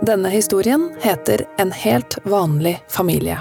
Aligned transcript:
Denne 0.00 0.28
historien 0.28 0.90
heter 1.00 1.44
En 1.58 1.72
helt 1.72 2.18
vanlig 2.24 2.78
familie. 2.88 3.38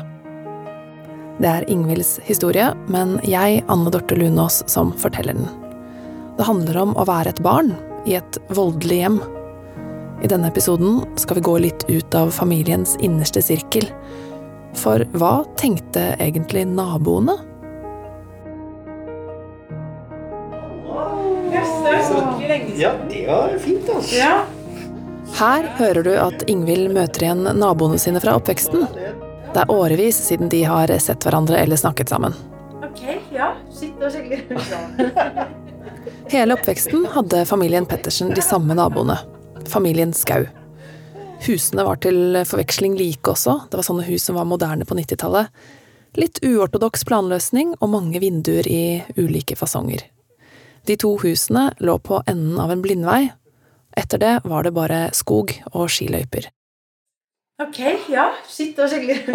Det 1.40 1.48
er 1.48 1.70
Ingvilds 1.72 2.18
historie, 2.28 2.74
men 2.92 3.14
jeg, 3.24 3.62
Anne 3.72 3.88
Dorte 3.96 4.18
Lunås, 4.20 4.58
som 4.68 4.92
forteller 5.00 5.38
den. 5.40 5.48
Det 6.36 6.44
handler 6.44 6.82
om 6.82 6.92
å 7.00 7.06
være 7.08 7.32
et 7.32 7.40
barn 7.40 7.72
i 8.04 8.18
et 8.20 8.42
voldelig 8.52 9.00
hjem. 9.06 9.22
I 10.20 10.28
denne 10.28 10.52
episoden 10.52 11.00
skal 11.16 11.40
vi 11.40 11.46
gå 11.48 11.56
litt 11.64 11.88
ut 11.88 12.20
av 12.20 12.36
familiens 12.36 12.98
innerste 13.00 13.40
sirkel. 13.40 13.88
For 14.76 15.08
hva 15.16 15.46
tenkte 15.56 16.10
egentlig 16.20 16.68
naboene? 16.68 17.40
Ja, 22.80 22.94
det 23.08 23.28
var 23.28 23.60
fint, 23.64 23.88
altså. 23.96 24.16
Ja. 24.16 24.34
Her 25.40 25.64
hører 25.78 26.04
du 26.04 26.12
at 26.20 26.42
Ingvild 26.52 26.90
møter 26.92 27.24
igjen 27.24 27.46
naboene 27.56 27.96
sine 28.02 28.20
fra 28.20 28.34
oppveksten. 28.36 28.82
Det 29.54 29.62
er 29.62 29.72
årevis 29.72 30.18
siden 30.26 30.50
de 30.52 30.66
har 30.68 30.92
sett 31.00 31.24
hverandre 31.24 31.62
eller 31.62 31.80
snakket 31.80 32.12
sammen. 32.12 32.36
Ok, 32.84 33.00
ja. 33.32 33.54
Sitt 33.72 34.04
og 34.04 34.12
skikkelig. 34.12 34.60
Hele 36.34 36.58
oppveksten 36.58 37.08
hadde 37.16 37.46
familien 37.48 37.88
Pettersen 37.88 38.34
de 38.36 38.44
samme 38.44 38.76
naboene. 38.76 39.16
Familien 39.72 40.12
Skau. 40.12 40.44
Husene 41.48 41.88
var 41.88 42.04
til 42.04 42.42
forveksling 42.44 43.00
like 43.00 43.32
også, 43.32 43.62
det 43.72 43.80
var 43.80 43.88
sånne 43.88 44.10
hus 44.12 44.28
som 44.28 44.36
var 44.36 44.50
moderne 44.50 44.84
på 44.84 45.00
90-tallet. 45.00 45.56
Litt 46.20 46.44
uortodoks 46.44 47.08
planløsning 47.08 47.78
og 47.80 47.96
mange 47.96 48.20
vinduer 48.20 48.68
i 48.68 49.06
ulike 49.16 49.56
fasonger. 49.56 50.04
De 50.84 51.00
to 51.00 51.16
husene 51.24 51.70
lå 51.80 51.96
på 52.04 52.20
enden 52.28 52.60
av 52.60 52.76
en 52.76 52.84
blindvei. 52.84 53.30
Etter 54.00 54.22
det 54.22 54.34
var 54.48 54.64
det 54.64 54.72
bare 54.76 55.02
skog 55.18 55.52
og 55.74 55.90
skiløyper. 55.92 56.48
Ok, 57.60 57.80
ja. 58.08 58.30
Sitt 58.48 58.80
og 58.80 58.88
skikkelig. 58.92 59.20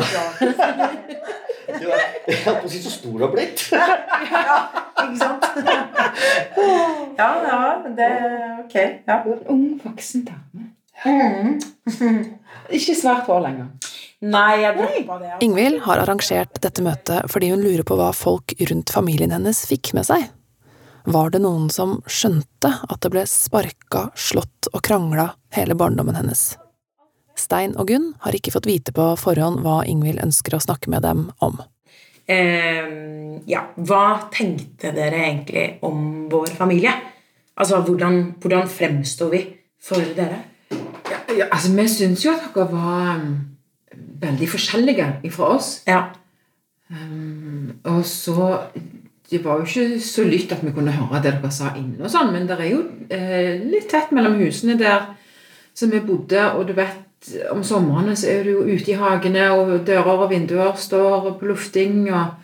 Du 1.64 1.86
er, 1.88 2.00
jeg 2.28 2.42
holdt 2.44 2.58
på 2.60 2.68
å 2.68 2.70
si 2.70 2.78
så 2.84 2.90
stor 2.92 3.14
du 3.16 3.22
har 3.24 3.30
blitt. 3.32 3.62
ja, 3.72 4.56
ikke 5.00 5.16
sant? 5.16 5.46
Ja, 7.18 7.28
ja, 7.40 7.60
det 7.96 8.08
Ok. 8.66 8.74
Ja. 9.08 9.16
En 9.24 9.40
ung, 9.54 9.64
voksen 9.80 10.26
dame. 10.28 10.66
Mm. 11.08 11.56
Ikke 12.68 12.96
svært 12.98 13.30
hår 13.32 13.40
lenger. 13.46 13.72
Nei, 14.24 14.60
jeg 14.60 14.76
droppa 14.76 15.18
det. 15.20 15.30
altså. 15.32 15.40
Ingvild 15.48 15.80
har 15.86 16.04
arrangert 16.04 16.60
dette 16.64 16.84
møtet 16.84 17.32
fordi 17.32 17.50
hun 17.52 17.64
lurer 17.64 17.84
på 17.88 17.96
hva 17.98 18.10
folk 18.16 18.54
rundt 18.70 18.92
familien 18.92 19.32
hennes 19.34 19.64
fikk 19.68 19.94
med 19.96 20.08
seg. 20.08 20.28
Var 21.04 21.30
det 21.30 21.42
noen 21.44 21.68
som 21.68 21.98
skjønte 22.08 22.70
at 22.88 23.00
det 23.04 23.10
ble 23.12 23.26
sparka, 23.28 24.06
slått 24.16 24.70
og 24.72 24.80
krangla 24.86 25.34
hele 25.52 25.76
barndommen 25.76 26.16
hennes? 26.16 26.54
Stein 27.36 27.74
og 27.76 27.90
Gunn 27.90 28.14
har 28.24 28.36
ikke 28.36 28.54
fått 28.54 28.68
vite 28.70 28.94
på 28.96 29.10
forhånd 29.20 29.60
hva 29.64 29.82
Ingvild 29.90 30.22
ønsker 30.24 30.56
å 30.56 30.62
snakke 30.64 30.88
med 30.94 31.04
dem 31.04 31.26
om. 31.44 31.60
Eh, 32.24 32.88
ja, 33.50 33.66
hva 33.76 34.30
tenkte 34.32 34.94
dere 34.96 35.20
egentlig 35.26 35.66
om 35.84 36.24
vår 36.32 36.54
familie? 36.56 36.94
Altså, 37.54 37.82
hvordan, 37.84 38.38
hvordan 38.40 38.70
fremstår 38.70 39.34
vi 39.34 39.42
for 39.84 40.14
dere? 40.16 40.40
Ja, 40.72 41.20
ja, 41.36 41.50
altså, 41.50 41.74
vi 41.76 41.88
syns 41.90 42.24
jo 42.24 42.32
at 42.32 42.48
dere 42.54 42.70
var 42.72 43.20
um, 43.20 43.28
veldig 44.24 44.48
forskjellige 44.56 45.12
fra 45.36 45.52
oss. 45.58 45.74
Ja. 45.84 46.06
Um, 46.88 47.74
og 47.92 48.06
så 48.08 48.54
Det 49.30 49.40
var 49.44 49.60
jo 49.60 49.64
ikke 49.64 50.00
så 50.04 50.24
lytt 50.28 50.52
at 50.52 50.64
vi 50.64 50.72
kunne 50.76 50.92
høre 50.92 51.22
det 51.24 51.32
dere 51.38 51.50
sa 51.52 51.72
inne, 51.78 52.02
og 52.04 52.12
sånn, 52.12 52.32
men 52.34 52.44
det 52.48 52.58
er 52.60 52.68
jo 52.68 52.82
eh, 53.08 53.62
litt 53.64 53.88
tett 53.90 54.12
mellom 54.12 54.36
husene 54.42 54.76
der 54.78 55.08
som 55.74 55.90
vi 55.90 56.02
bodde. 56.04 56.42
Og 56.54 56.68
du 56.68 56.74
vet, 56.76 57.30
om 57.50 57.64
somrene 57.64 58.16
så 58.16 58.28
er 58.34 58.44
du 58.44 58.52
jo 58.52 58.66
ute 58.68 58.92
i 58.92 58.98
hagene, 59.00 59.48
og 59.56 59.86
dører 59.88 60.24
og 60.26 60.30
vinduer 60.30 60.76
står 60.76 61.32
på 61.40 61.48
lufting. 61.48 62.12
og 62.12 62.36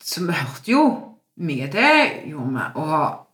Så 0.00 0.22
vi 0.24 0.38
hørte 0.38 0.70
jo 0.70 0.84
mye 1.36 1.68
det, 1.72 1.94
gjorde 2.30 2.52
vi. 2.54 2.66
Og, 2.74 3.26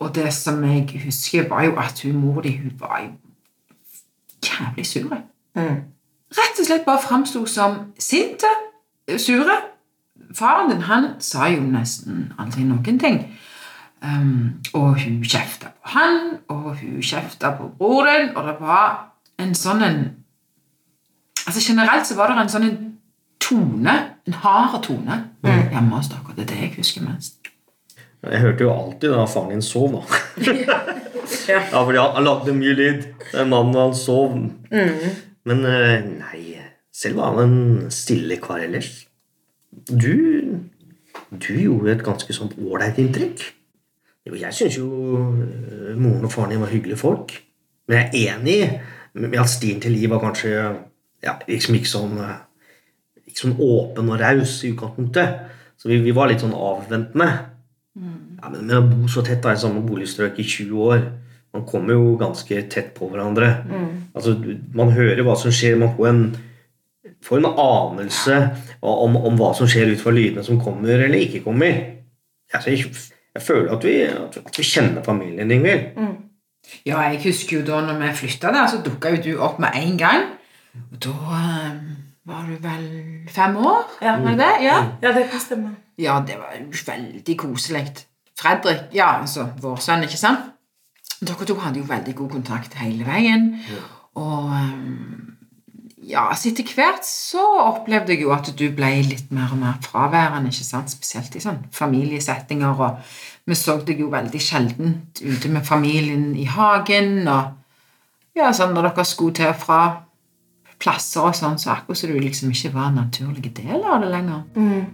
og 0.00 0.14
det 0.14 0.32
som 0.34 0.64
jeg 0.64 1.02
husker, 1.04 1.48
var 1.48 1.64
jo 1.68 1.76
at 1.78 2.00
hun 2.02 2.20
mor 2.24 2.40
di 2.40 2.56
hun 2.56 2.72
var 2.80 3.04
jo 3.04 3.12
jævlig 4.40 4.86
sur. 4.86 5.16
Mm. 5.54 5.76
Rett 6.30 6.60
og 6.60 6.66
slett 6.66 6.84
bare 6.86 7.02
framsto 7.02 7.44
som 7.46 7.92
sinte, 7.98 8.50
sure. 9.18 9.56
Faren 10.36 10.70
din 10.70 10.84
han 10.86 11.14
sa 11.18 11.48
jo 11.50 11.62
nesten 11.66 12.28
aldri 12.38 12.64
noen 12.68 12.98
ting. 13.02 13.20
Um, 14.00 14.60
og 14.72 15.00
hun 15.02 15.18
kjefta 15.24 15.74
på 15.74 15.92
han, 15.92 16.38
og 16.48 16.70
hun 16.80 17.02
kjefta 17.04 17.52
på 17.58 17.68
broren, 17.78 18.30
og 18.36 18.46
det 18.48 18.54
var 18.62 18.86
en 19.40 19.54
sånn 19.56 19.84
en 19.84 20.00
Altså 21.40 21.62
Generelt 21.64 22.06
så 22.06 22.14
var 22.14 22.30
det 22.30 22.42
en 22.42 22.50
sånn 22.52 22.66
en 22.66 22.80
tone, 23.42 23.94
en 24.28 24.34
hard 24.42 24.76
tone, 24.84 25.16
hjemme 25.42 25.96
hos 25.96 26.10
dere. 26.12 26.34
Det 26.36 26.44
er 26.44 26.50
det 26.50 26.58
jeg 26.60 26.72
husker 26.76 27.02
mest. 27.02 27.48
Jeg 28.20 28.42
hørte 28.44 28.66
jo 28.66 28.72
alltid 28.74 29.14
da 29.16 29.24
faren 29.26 29.54
din 29.56 29.64
sov, 29.64 29.96
da. 29.96 30.02
Ja. 31.48 31.60
Ja, 31.72 31.80
fordi 31.86 31.98
han, 31.98 32.14
han 32.16 32.26
lagde 32.26 32.54
mye 32.54 32.74
lyd. 32.74 33.04
Den 33.32 33.50
mannen 33.52 33.76
han 33.78 33.94
sov. 33.96 34.34
Mm. 34.36 35.16
Men 35.48 35.66
eh, 35.66 36.06
nei, 36.20 36.40
selv 36.94 37.20
var 37.20 37.36
han 37.36 37.42
en 37.44 37.92
stille 37.94 38.38
kar 38.42 38.62
ellers. 38.64 38.90
Du 39.70 40.60
Du 41.30 41.52
gjorde 41.54 41.92
et 41.94 42.04
ganske 42.04 42.34
sånn 42.34 42.50
ålreit 42.58 42.98
inntrykk. 42.98 43.42
Jo, 44.26 44.34
jeg 44.34 44.54
syns 44.54 44.76
jo 44.76 44.88
eh, 45.44 45.94
moren 45.94 46.26
og 46.26 46.32
faren 46.32 46.52
din 46.54 46.62
var 46.62 46.72
hyggelige 46.72 46.98
folk. 47.00 47.36
Men 47.88 48.00
jeg 48.00 48.08
er 48.10 48.34
enig 48.34 48.58
med 49.14 49.38
at 49.40 49.50
stien 49.50 49.80
til 49.82 49.94
Liv 49.94 50.10
var 50.10 50.22
kanskje 50.22 50.50
ja, 51.22 51.36
liksom 51.46 51.78
ikke 51.78 51.90
sånn 51.90 52.18
eh, 52.18 52.36
ikke 53.30 53.44
sånn 53.44 53.56
åpen 53.62 54.10
og 54.10 54.20
raus 54.20 54.58
i 54.64 54.72
utgangspunktet. 54.74 55.38
Så 55.78 55.88
vi, 55.88 56.00
vi 56.02 56.14
var 56.14 56.28
litt 56.30 56.42
sånn 56.42 56.56
avventende. 56.56 57.30
Ja, 58.40 58.50
men 58.50 58.66
med 58.66 58.76
å 58.76 58.84
bo 58.86 59.08
så 59.10 59.22
tett 59.26 59.42
da, 59.44 59.54
i 59.54 59.60
samme 59.60 59.82
boligstrøk 59.84 60.38
i 60.38 60.46
20 60.46 60.84
år 60.86 61.00
Man 61.50 61.64
kommer 61.66 61.96
jo 61.96 62.12
ganske 62.14 62.60
tett 62.70 62.92
på 62.94 63.08
hverandre. 63.10 63.48
Altså, 64.14 64.36
man 64.78 64.92
hører 64.94 65.24
hva 65.26 65.34
som 65.34 65.50
skjer. 65.50 65.74
Man 65.80 65.96
får 65.96 66.06
en, 66.06 66.20
får 67.24 67.38
en 67.42 67.48
anelse 67.60 68.36
om, 68.82 69.16
om 69.16 69.36
hva 69.38 69.52
som 69.56 69.68
skjer 69.68 69.92
ut 69.92 70.00
fra 70.02 70.12
lydene 70.16 70.44
som 70.46 70.60
kommer 70.62 71.02
eller 71.04 71.20
ikke 71.20 71.42
kommer. 71.44 71.80
Altså, 72.54 72.70
jeg, 72.72 72.90
jeg 73.36 73.42
føler 73.46 73.72
at 73.76 73.84
vi, 73.86 73.94
at 74.08 74.38
vi- 74.58 74.64
kjenner 74.66 75.04
familien, 75.06 75.50
Ingvild. 75.50 75.90
Ja, 76.86 77.00
jeg 77.08 77.20
husker 77.24 77.60
jo 77.60 77.64
da 77.66 77.80
når 77.86 77.98
vi 78.02 78.12
flytta 78.20 78.50
der, 78.52 78.66
så 78.68 78.80
dukka 78.84 79.10
jo 79.16 79.22
du 79.24 79.30
opp 79.42 79.58
med 79.62 79.74
en 79.80 79.96
gang. 79.98 80.26
Og 80.76 80.98
da 81.02 81.14
eh, 81.38 81.78
var 82.30 82.44
du 82.46 82.56
vel 82.62 82.84
fem 83.32 83.56
år? 83.56 83.86
Ja. 84.04 84.16
Var 84.22 84.36
det? 84.38 84.50
Ja. 84.64 84.76
ja, 85.02 85.12
det 85.16 85.26
kan 85.32 85.40
stemme. 85.40 85.72
ja, 85.98 86.20
det 86.26 86.36
var 86.38 86.54
veldig 86.86 87.36
koselig. 87.40 87.86
Fredrik, 88.40 88.86
ja, 88.94 89.18
altså 89.20 89.48
vår 89.60 89.76
sønn, 89.84 90.04
ikke 90.06 90.16
sant? 90.20 90.46
Dere 91.20 91.44
to 91.48 91.54
hadde 91.60 91.80
jo 91.82 91.84
veldig 91.88 92.14
god 92.16 92.30
kontakt 92.38 92.74
hele 92.80 93.04
veien. 93.04 93.50
Og 94.16 94.52
eh, 94.56 95.39
ja, 96.00 96.28
altså 96.30 96.48
etter 96.48 96.64
hvert 96.74 97.04
så 97.04 97.42
opplevde 97.60 98.14
jeg 98.14 98.24
jo 98.24 98.32
at 98.32 98.48
du 98.56 98.66
ble 98.72 98.88
litt 99.04 99.32
mer 99.34 99.52
og 99.52 99.60
mer 99.60 99.80
fraværende, 99.84 100.48
ikke 100.48 100.64
sant? 100.64 100.92
Spesielt 100.92 101.34
i 101.36 101.42
sånn 101.44 101.60
familiesettinger. 101.76 102.80
og 102.80 103.02
vi 103.44 103.56
så 103.58 103.76
deg 103.84 104.00
jo 104.00 104.10
veldig 104.12 104.40
sjelden 104.40 104.94
ute 105.20 105.50
med 105.52 105.66
familien 105.66 106.36
i 106.36 106.46
hagen. 106.48 107.28
og 107.28 108.36
ja, 108.36 108.52
sånn 108.52 108.74
Når 108.74 108.90
dere 108.90 109.04
skulle 109.04 109.34
til 109.34 109.50
og 109.50 109.60
fra 109.60 109.80
plasser 110.80 111.26
og 111.28 111.36
sånn, 111.36 111.58
så 111.60 111.74
akkurat 111.74 111.98
så 111.98 112.08
du 112.08 112.16
liksom 112.16 112.50
ikke 112.50 112.72
var 112.72 112.88
en 112.88 113.00
naturlig 113.02 113.52
del 113.56 113.84
av 113.84 114.00
det 114.00 114.10
lenger. 114.14 114.44
Mm. 114.56 114.84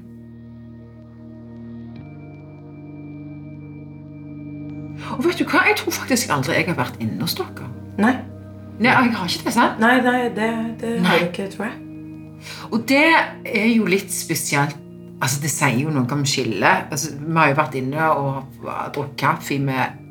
Og 5.14 5.22
vet 5.24 5.38
du 5.38 5.44
hva? 5.46 5.62
Jeg 5.68 5.76
tror 5.78 5.94
faktisk 5.94 6.32
aldri 6.34 6.56
jeg 6.56 6.66
har 6.66 6.80
vært 6.80 6.98
inne 6.98 7.22
hos 7.22 7.36
dere. 7.38 7.68
Nei. 8.02 8.16
Nei, 8.76 8.92
jeg 8.92 9.12
har 9.16 9.28
ikke 9.28 9.44
det, 9.46 9.52
sant? 9.54 9.78
Nei, 9.80 9.94
nei, 10.04 10.22
det, 10.36 10.48
det 10.80 10.90
Nei. 11.00 11.04
har 11.08 11.22
du 11.22 11.28
ikke, 11.30 11.46
tror 11.54 11.68
jeg. 11.68 11.76
Og 12.70 12.82
det 12.88 13.04
er 13.44 13.70
jo 13.72 13.86
litt 13.88 14.12
spesielt. 14.12 14.76
Altså, 15.16 15.40
Det 15.42 15.50
sier 15.50 15.78
jo 15.80 15.92
noe 15.94 16.04
om 16.12 16.24
skillet. 16.28 16.90
Altså, 16.92 17.14
vi 17.16 17.32
har 17.38 17.48
jo 17.52 17.56
vært 17.56 17.78
inne 17.80 18.10
og 18.12 18.66
drukket 18.94 19.16
kaffe 19.22 19.56
med 19.62 20.02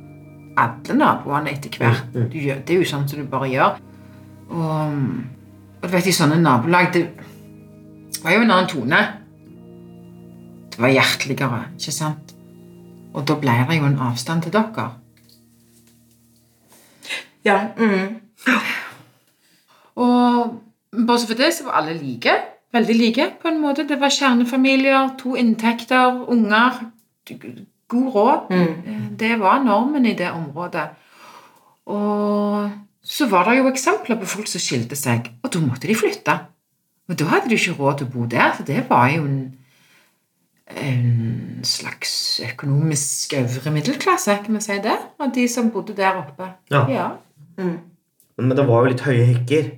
alle 0.57 0.97
naboene 0.97 1.51
etter 1.53 1.77
hvert. 1.77 2.07
Mm, 2.13 2.23
mm. 2.23 2.29
Du 2.31 2.39
gjør, 2.39 2.63
det 2.65 2.75
er 2.75 2.81
jo 2.81 2.89
sånn 2.89 3.07
som 3.12 3.21
du 3.21 3.27
bare 3.29 3.51
gjør. 3.51 3.77
Og, 4.50 4.97
og 5.81 5.85
du 5.85 5.94
vet, 5.94 6.09
i 6.09 6.13
sånne 6.13 6.38
nabolag 6.38 6.91
Det 6.94 7.06
var 8.23 8.35
jo 8.35 8.44
en 8.44 8.51
annen 8.51 8.69
tone. 8.71 9.01
Det 10.73 10.81
var 10.81 10.91
hjerteligere, 10.91 11.63
ikke 11.77 11.94
sant? 11.94 12.35
Og 13.15 13.23
da 13.29 13.38
ble 13.39 13.53
det 13.69 13.77
jo 13.77 13.88
en 13.88 14.01
avstand 14.09 14.44
til 14.44 14.56
dere. 14.56 14.89
Ja. 17.45 17.59
Mm. 17.77 18.25
Og 19.95 20.62
bortsett 20.92 21.31
fra 21.31 21.39
det 21.39 21.53
så 21.56 21.68
var 21.68 21.80
alle 21.81 21.95
like. 21.97 22.36
Veldig 22.75 22.95
like, 22.95 23.30
på 23.42 23.47
en 23.47 23.62
måte. 23.62 23.88
Det 23.88 24.00
var 24.01 24.12
kjernefamilier, 24.12 25.13
to 25.19 25.36
inntekter, 25.39 26.25
unger. 26.31 26.81
God 27.88 28.07
råd. 28.15 28.50
Mm. 28.51 29.18
Det 29.19 29.39
var 29.39 29.63
normen 29.63 30.06
i 30.06 30.15
det 30.18 30.31
området. 30.31 30.89
Og 31.86 32.71
så 33.06 33.27
var 33.30 33.45
det 33.50 33.59
jo 33.59 33.69
eksempler 33.69 34.18
på 34.19 34.25
folk 34.25 34.50
som 34.50 34.62
skilte 34.62 34.98
seg, 34.98 35.30
og 35.44 35.51
da 35.53 35.62
måtte 35.62 35.88
de 35.88 35.95
flytte. 35.98 36.39
Og 37.06 37.19
da 37.19 37.27
hadde 37.30 37.51
de 37.51 37.59
ikke 37.59 37.75
råd 37.77 38.00
til 38.00 38.07
å 38.07 38.13
bo 38.15 38.25
der, 38.30 38.50
for 38.57 38.65
det 38.65 38.81
var 38.89 39.12
jo 39.13 39.27
en, 39.30 39.41
en 40.81 41.59
slags 41.63 42.15
økonomisk 42.48 43.38
øvre 43.38 43.75
middelklasse, 43.75 44.39
kan 44.45 44.57
vi 44.57 44.63
si 44.65 44.80
det, 44.81 44.98
av 45.21 45.36
de 45.36 45.45
som 45.51 45.69
bodde 45.74 45.94
der 45.98 46.18
oppe. 46.24 46.50
Ja. 46.74 47.12
Men, 48.38 48.48
men 48.50 48.58
det 48.58 48.66
var 48.68 48.84
jo 48.86 48.92
litt 48.94 49.04
høye 49.06 49.26
hekker. 49.32 49.70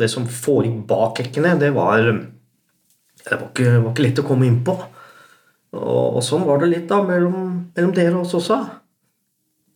Det 0.00 0.08
som 0.10 0.26
foregikk 0.30 0.84
bak 0.88 1.18
hekkene, 1.22 1.56
det 1.60 1.72
var 1.76 2.04
Det 3.20 3.36
var 3.36 3.48
ikke, 3.50 3.72
var 3.84 3.90
ikke 3.92 4.04
lett 4.06 4.20
å 4.22 4.26
komme 4.28 4.46
inn 4.48 4.60
på. 4.64 4.76
Og, 5.76 6.16
og 6.16 6.22
sånn 6.24 6.46
var 6.48 6.62
det 6.62 6.70
litt 6.72 6.86
da 6.90 7.02
mellom, 7.06 7.50
mellom 7.76 7.92
dere 7.94 8.14
og 8.16 8.24
oss 8.24 8.32
også. 8.38 8.56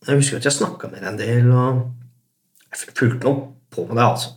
Jeg 0.07 0.17
husker 0.19 0.39
at 0.41 0.47
jeg 0.49 0.55
snakka 0.57 0.89
med 0.91 1.01
deg 1.03 1.11
en 1.11 1.19
del, 1.21 1.51
og 1.53 1.83
jeg 2.73 2.95
fulgte 2.97 3.25
nok 3.29 3.45
på 3.75 3.85
med 3.87 3.95
deg, 3.99 4.07
altså. 4.09 4.33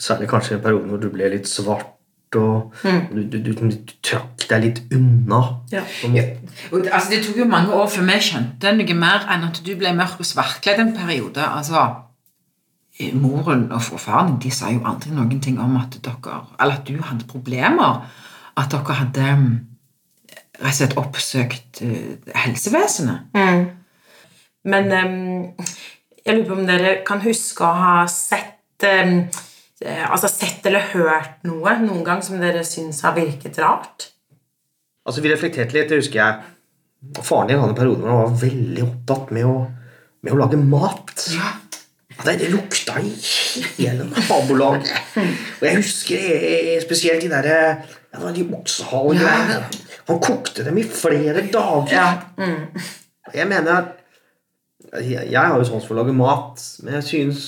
Særlig 0.00 0.28
kanskje 0.30 0.56
i 0.58 0.62
periode 0.64 0.88
hvor 0.90 1.00
du 1.02 1.08
ble 1.12 1.28
litt 1.32 1.48
svart, 1.48 1.92
og 2.36 2.72
du, 3.12 3.20
du, 3.30 3.36
du, 3.40 3.52
du 3.56 3.92
trakk 4.04 4.46
deg 4.50 4.64
litt 4.64 4.80
unna. 4.92 5.38
Ja. 5.72 5.82
en 6.04 6.16
det- 6.16 6.92
altså, 6.92 7.10
det 7.12 7.20
tok 7.26 7.38
jo 7.42 7.46
mange 7.50 7.72
år 7.74 7.86
før 7.92 8.06
vi 8.10 8.18
skjønte 8.26 8.72
noe 8.76 8.96
mer 8.98 9.24
enn 9.32 9.46
at 9.50 9.60
du 9.64 9.72
ble 9.78 9.92
mørk 9.96 10.18
og 10.22 10.28
svartkledd 10.28 10.82
en 10.82 10.92
periode. 10.96 11.42
Altså, 11.42 11.84
moren 13.12 13.66
og 13.76 13.82
faren 14.00 14.38
de 14.40 14.50
sa 14.54 14.70
jo 14.72 14.84
aldri 14.88 15.12
noen 15.12 15.40
ting 15.42 15.58
om 15.60 15.76
at 15.80 15.98
dere, 16.04 16.42
eller 16.60 16.78
at 16.78 16.86
du 16.88 16.96
hadde 17.02 17.28
problemer. 17.28 18.06
At 18.56 18.72
dere 18.72 19.00
hadde 19.02 19.32
mm, 19.40 19.50
rett 20.62 20.70
og 20.70 20.78
slett 20.78 20.96
oppsøkt 21.00 21.82
helsevesenet. 21.82 23.28
helsevesenet. 23.34 23.74
Men 24.66 24.92
um, 24.92 25.66
jeg 26.26 26.34
lurer 26.34 26.48
på 26.48 26.56
om 26.56 26.66
dere 26.66 26.94
kan 27.06 27.22
huske 27.22 27.66
å 27.66 27.74
ha 27.78 27.96
sett 28.10 28.86
eh, 28.86 29.28
Altså 30.08 30.30
sett 30.32 30.64
eller 30.64 30.88
hørt 30.94 31.42
noe 31.44 31.74
noen 31.82 32.00
gang 32.00 32.22
som 32.24 32.40
dere 32.40 32.62
syns 32.64 33.02
har 33.04 33.12
virket 33.12 33.58
rart? 33.60 34.08
Altså, 35.04 35.20
Vi 35.20 35.28
reflekterte 35.28 35.76
litt, 35.76 35.90
det 35.92 36.00
husker 36.00 36.22
jeg. 36.22 36.54
Faren 37.20 37.50
din 37.50 37.60
hadde 37.60 37.74
en 37.74 37.78
periode 37.78 38.00
hvor 38.00 38.14
han 38.14 38.22
var 38.24 38.38
veldig 38.40 38.86
opptatt 38.86 39.34
med 39.36 39.44
å, 39.46 39.58
med 40.24 40.32
å 40.32 40.38
lage 40.40 40.58
mat. 40.58 41.12
Ja. 41.36 41.52
Det, 42.24 42.48
lukta 42.50 42.96
i 43.00 43.10
hele 43.76 44.06
nabolaget. 44.08 44.88
Og 45.60 45.66
jeg 45.66 45.76
husker 45.76 46.22
eh, 46.36 46.80
spesielt 46.82 47.22
de 47.22 47.28
der 47.30 47.48
ja, 47.50 48.32
de 48.32 48.46
oksehalegreiene. 48.56 49.60
Han 50.06 50.20
kokte 50.22 50.64
dem 50.64 50.78
i 50.80 50.86
flere 50.86 51.44
dager. 51.52 51.92
Ja. 51.92 52.08
Og 53.26 53.34
Jeg 53.34 53.48
mener 53.50 53.72
at 53.76 53.86
jeg, 55.02 55.28
jeg 55.30 55.40
har 55.40 55.58
jo 55.58 55.66
sans 55.66 55.84
for 55.84 55.96
å 55.96 56.00
lage 56.00 56.14
mat, 56.16 56.62
men 56.84 56.94
jeg 57.00 57.04
synes 57.04 57.40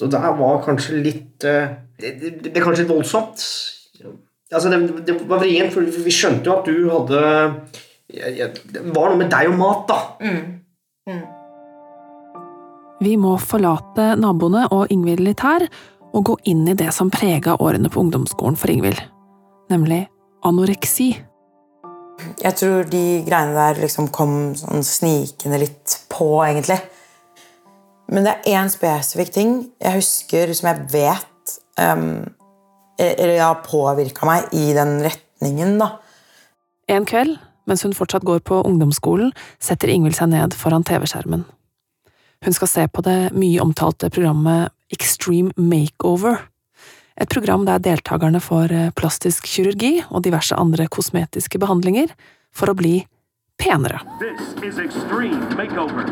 Det 0.00 0.08
der 0.10 0.32
var 0.36 0.62
kanskje 0.64 0.98
litt 1.04 1.44
eh, 1.46 1.76
Det, 2.00 2.14
det, 2.20 2.30
det 2.44 2.52
ble 2.52 2.62
kanskje 2.64 2.84
litt 2.84 2.92
voldsomt. 2.92 3.44
Altså, 4.50 4.70
det, 4.72 5.04
det 5.06 5.14
var 5.30 5.38
vrient, 5.38 5.72
for 5.72 5.84
vi 5.84 6.12
skjønte 6.14 6.48
jo 6.48 6.56
at 6.56 6.66
du 6.66 6.88
hadde 6.90 7.20
jeg, 8.10 8.32
jeg, 8.40 8.48
Det 8.74 8.82
var 8.90 9.12
noe 9.12 9.20
med 9.20 9.30
deg 9.30 9.52
og 9.52 9.60
mat, 9.60 9.84
da. 9.92 10.00
Vi 13.00 13.14
må 13.16 13.32
forlate 13.40 14.12
naboene 14.20 14.66
og 14.76 14.90
Ingvild 14.92 15.22
litt 15.24 15.40
her, 15.40 15.64
og 16.12 16.24
gå 16.26 16.34
inn 16.52 16.66
i 16.68 16.76
det 16.76 16.90
som 16.92 17.08
prega 17.12 17.54
årene 17.62 17.88
på 17.88 18.02
ungdomsskolen 18.02 18.58
for 18.60 18.68
Ingvild, 18.68 18.98
nemlig 19.72 20.02
anoreksi. 20.44 21.14
Jeg 22.42 22.56
tror 22.60 22.88
de 22.92 23.04
greiene 23.24 23.56
der 23.56 23.80
liksom 23.80 24.10
kom 24.12 24.52
sånn 24.58 24.84
snikende 24.84 25.62
litt 25.62 25.94
på, 26.12 26.28
egentlig. 26.44 26.76
Men 28.12 28.26
det 28.26 28.34
er 28.34 28.58
én 28.58 28.68
spesifikk 28.72 29.32
ting 29.32 29.54
jeg 29.80 29.96
husker 29.96 30.52
som 30.58 30.66
jeg 30.72 30.88
vet 30.90 31.52
um, 31.78 32.26
Eller 32.98 33.38
har 33.38 33.62
påvirka 33.62 34.26
meg 34.28 34.50
i 34.52 34.74
den 34.76 34.98
retningen, 35.06 35.78
da. 35.80 35.94
En 36.90 37.06
kveld, 37.08 37.38
mens 37.70 37.86
hun 37.86 37.96
fortsatt 37.96 38.26
går 38.28 38.42
på 38.44 38.60
ungdomsskolen, 38.66 39.32
setter 39.62 39.88
Ingvild 39.88 40.18
seg 40.18 40.34
ned 40.34 40.58
foran 40.58 40.84
TV-skjermen. 40.84 41.46
Hun 42.44 42.54
skal 42.56 42.68
se 42.68 42.86
på 42.88 43.02
det 43.04 43.34
mye 43.36 43.60
omtalte 43.60 44.08
programmet 44.08 44.72
Extreme 44.88 45.52
Makeover. 45.60 46.38
Et 47.20 47.28
program 47.28 47.66
der 47.68 47.82
deltakerne 47.84 48.40
får 48.40 48.72
eh, 48.72 48.92
plastisk 48.96 49.44
kirurgi 49.44 49.98
og 50.08 50.24
diverse 50.24 50.56
andre 50.56 50.86
kosmetiske 50.88 51.60
behandlinger 51.60 52.14
for 52.56 52.72
å 52.72 52.76
bli 52.78 53.02
penere. 53.60 54.00
This 54.22 54.56
is 54.64 54.80
Extreme 54.80 55.52
Makeover. 55.58 56.08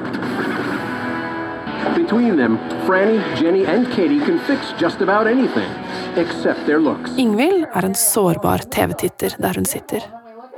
Between 1.96 2.36
them, 2.36 2.58
Franny, 2.84 3.22
Jenny, 3.40 3.64
and 3.64 3.88
Katie 3.96 4.20
can 4.20 4.38
fix 4.44 4.74
just 4.76 5.00
about 5.00 5.26
anything, 5.26 5.70
except 6.20 6.66
their 6.66 6.78
looks. 6.78 7.16
Ingvild 7.16 7.64
er 7.72 7.88
en 7.88 7.96
sårbar 7.96 8.68
TV-titter 8.68 9.40
der 9.40 9.56
hun 9.56 9.64
sitter. 9.64 10.04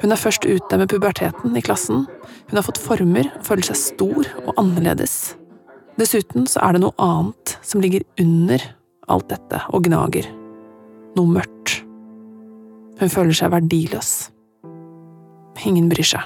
Hun 0.03 0.11
er 0.11 0.19
først 0.19 0.49
ute 0.49 0.79
med 0.81 0.91
puberteten 0.91 1.55
i 1.55 1.63
klassen, 1.63 2.09
hun 2.51 2.59
har 2.59 2.67
fått 2.67 2.81
former 2.83 3.31
og 3.37 3.45
føler 3.47 3.71
seg 3.71 3.79
stor 3.79 4.33
og 4.49 4.57
annerledes. 4.59 5.37
Dessuten 6.01 6.47
så 6.49 6.63
er 6.65 6.73
det 6.73 6.81
noe 6.81 6.97
annet 6.97 7.59
som 7.61 7.83
ligger 7.85 8.07
under 8.23 8.63
alt 9.13 9.27
dette 9.29 9.59
og 9.69 9.85
gnager. 9.85 10.25
Noe 11.19 11.29
mørkt. 11.29 11.75
Hun 13.01 13.13
føler 13.13 13.37
seg 13.37 13.53
verdiløs. 13.53 14.31
Ingen 15.69 15.91
bryr 15.93 16.09
seg. 16.15 16.25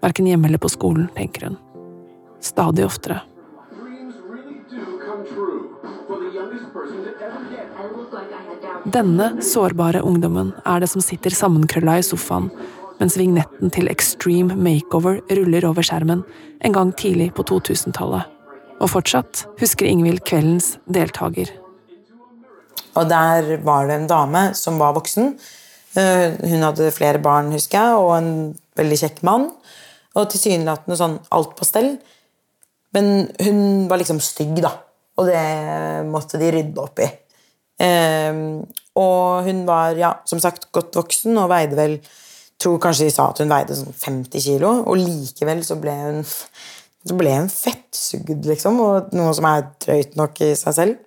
Verken 0.00 0.30
hjemme 0.30 0.48
eller 0.48 0.62
på 0.62 0.72
skolen, 0.72 1.10
tenker 1.16 1.50
hun. 1.50 1.58
Stadig 2.44 2.86
oftere. 2.86 3.20
Denne 8.94 9.30
sårbare 9.44 10.00
ungdommen 10.04 10.54
er 10.64 10.80
det 10.80 10.88
som 10.92 11.04
sitter 11.04 11.36
sammenkrølla 11.36 11.98
i 12.00 12.06
sofaen, 12.06 12.48
mens 13.00 13.16
vignetten 13.20 13.72
til 13.74 13.92
Extreme 13.92 14.56
Makeover 14.56 15.20
ruller 15.36 15.68
over 15.68 15.84
skjermen 15.84 16.24
en 16.64 16.76
gang 16.76 16.92
tidlig 16.96 17.32
på 17.36 17.44
2000-tallet. 17.48 18.33
Og 18.82 18.90
fortsatt 18.90 19.44
husker 19.60 19.88
Ingvild 19.88 20.24
kveldens 20.26 20.74
deltaker. 20.90 21.50
Og 22.94 23.08
der 23.10 23.56
var 23.66 23.88
det 23.88 23.98
en 23.98 24.10
dame 24.10 24.42
som 24.58 24.78
var 24.78 24.94
voksen. 24.96 25.34
Eh, 25.98 26.34
Hun 26.42 26.62
hadde 26.62 26.92
flere 26.94 27.22
barn, 27.22 27.52
husker 27.54 27.78
jeg, 27.78 27.98
og 27.98 28.12
en 28.16 28.32
veldig 28.78 28.98
kjekk 28.98 29.22
mann. 29.26 29.48
Og 30.14 30.30
tilsynelatende 30.30 30.98
sånn 30.98 31.18
alt 31.34 31.54
på 31.58 31.66
stell. 31.66 31.96
Men 32.94 33.28
hun 33.42 33.88
var 33.90 33.98
liksom 33.98 34.20
stygg, 34.22 34.60
da. 34.62 34.76
Og 35.18 35.26
det 35.30 36.06
måtte 36.10 36.38
de 36.38 36.50
rydde 36.54 36.82
opp 36.82 37.02
i. 37.02 37.10
Eh, 37.82 38.42
og 38.94 39.48
hun 39.48 39.64
var, 39.66 39.98
ja, 39.98 40.14
som 40.26 40.42
sagt, 40.42 40.70
godt 40.74 40.94
voksen 40.94 41.34
og 41.38 41.50
veide 41.50 41.78
vel 41.78 41.98
tror 42.60 42.78
kanskje 42.82 43.08
de 43.08 43.14
sa 43.14 43.28
at 43.30 43.40
hun 43.42 43.50
veide 43.50 43.76
sånn 43.76 43.94
50 43.98 44.44
kilo, 44.44 44.70
og 44.86 45.00
likevel 45.00 45.62
så 45.66 45.76
ble 45.80 45.94
hun 45.98 46.20
så 47.04 47.16
ble 47.18 47.34
en 47.36 47.50
fettsugd, 47.52 48.46
liksom, 48.48 48.80
og 48.80 49.12
noe 49.16 49.34
som 49.36 49.48
er 49.50 49.66
drøyt 49.84 50.16
nok 50.16 50.40
i 50.46 50.54
seg 50.56 50.76
selv. 50.76 51.02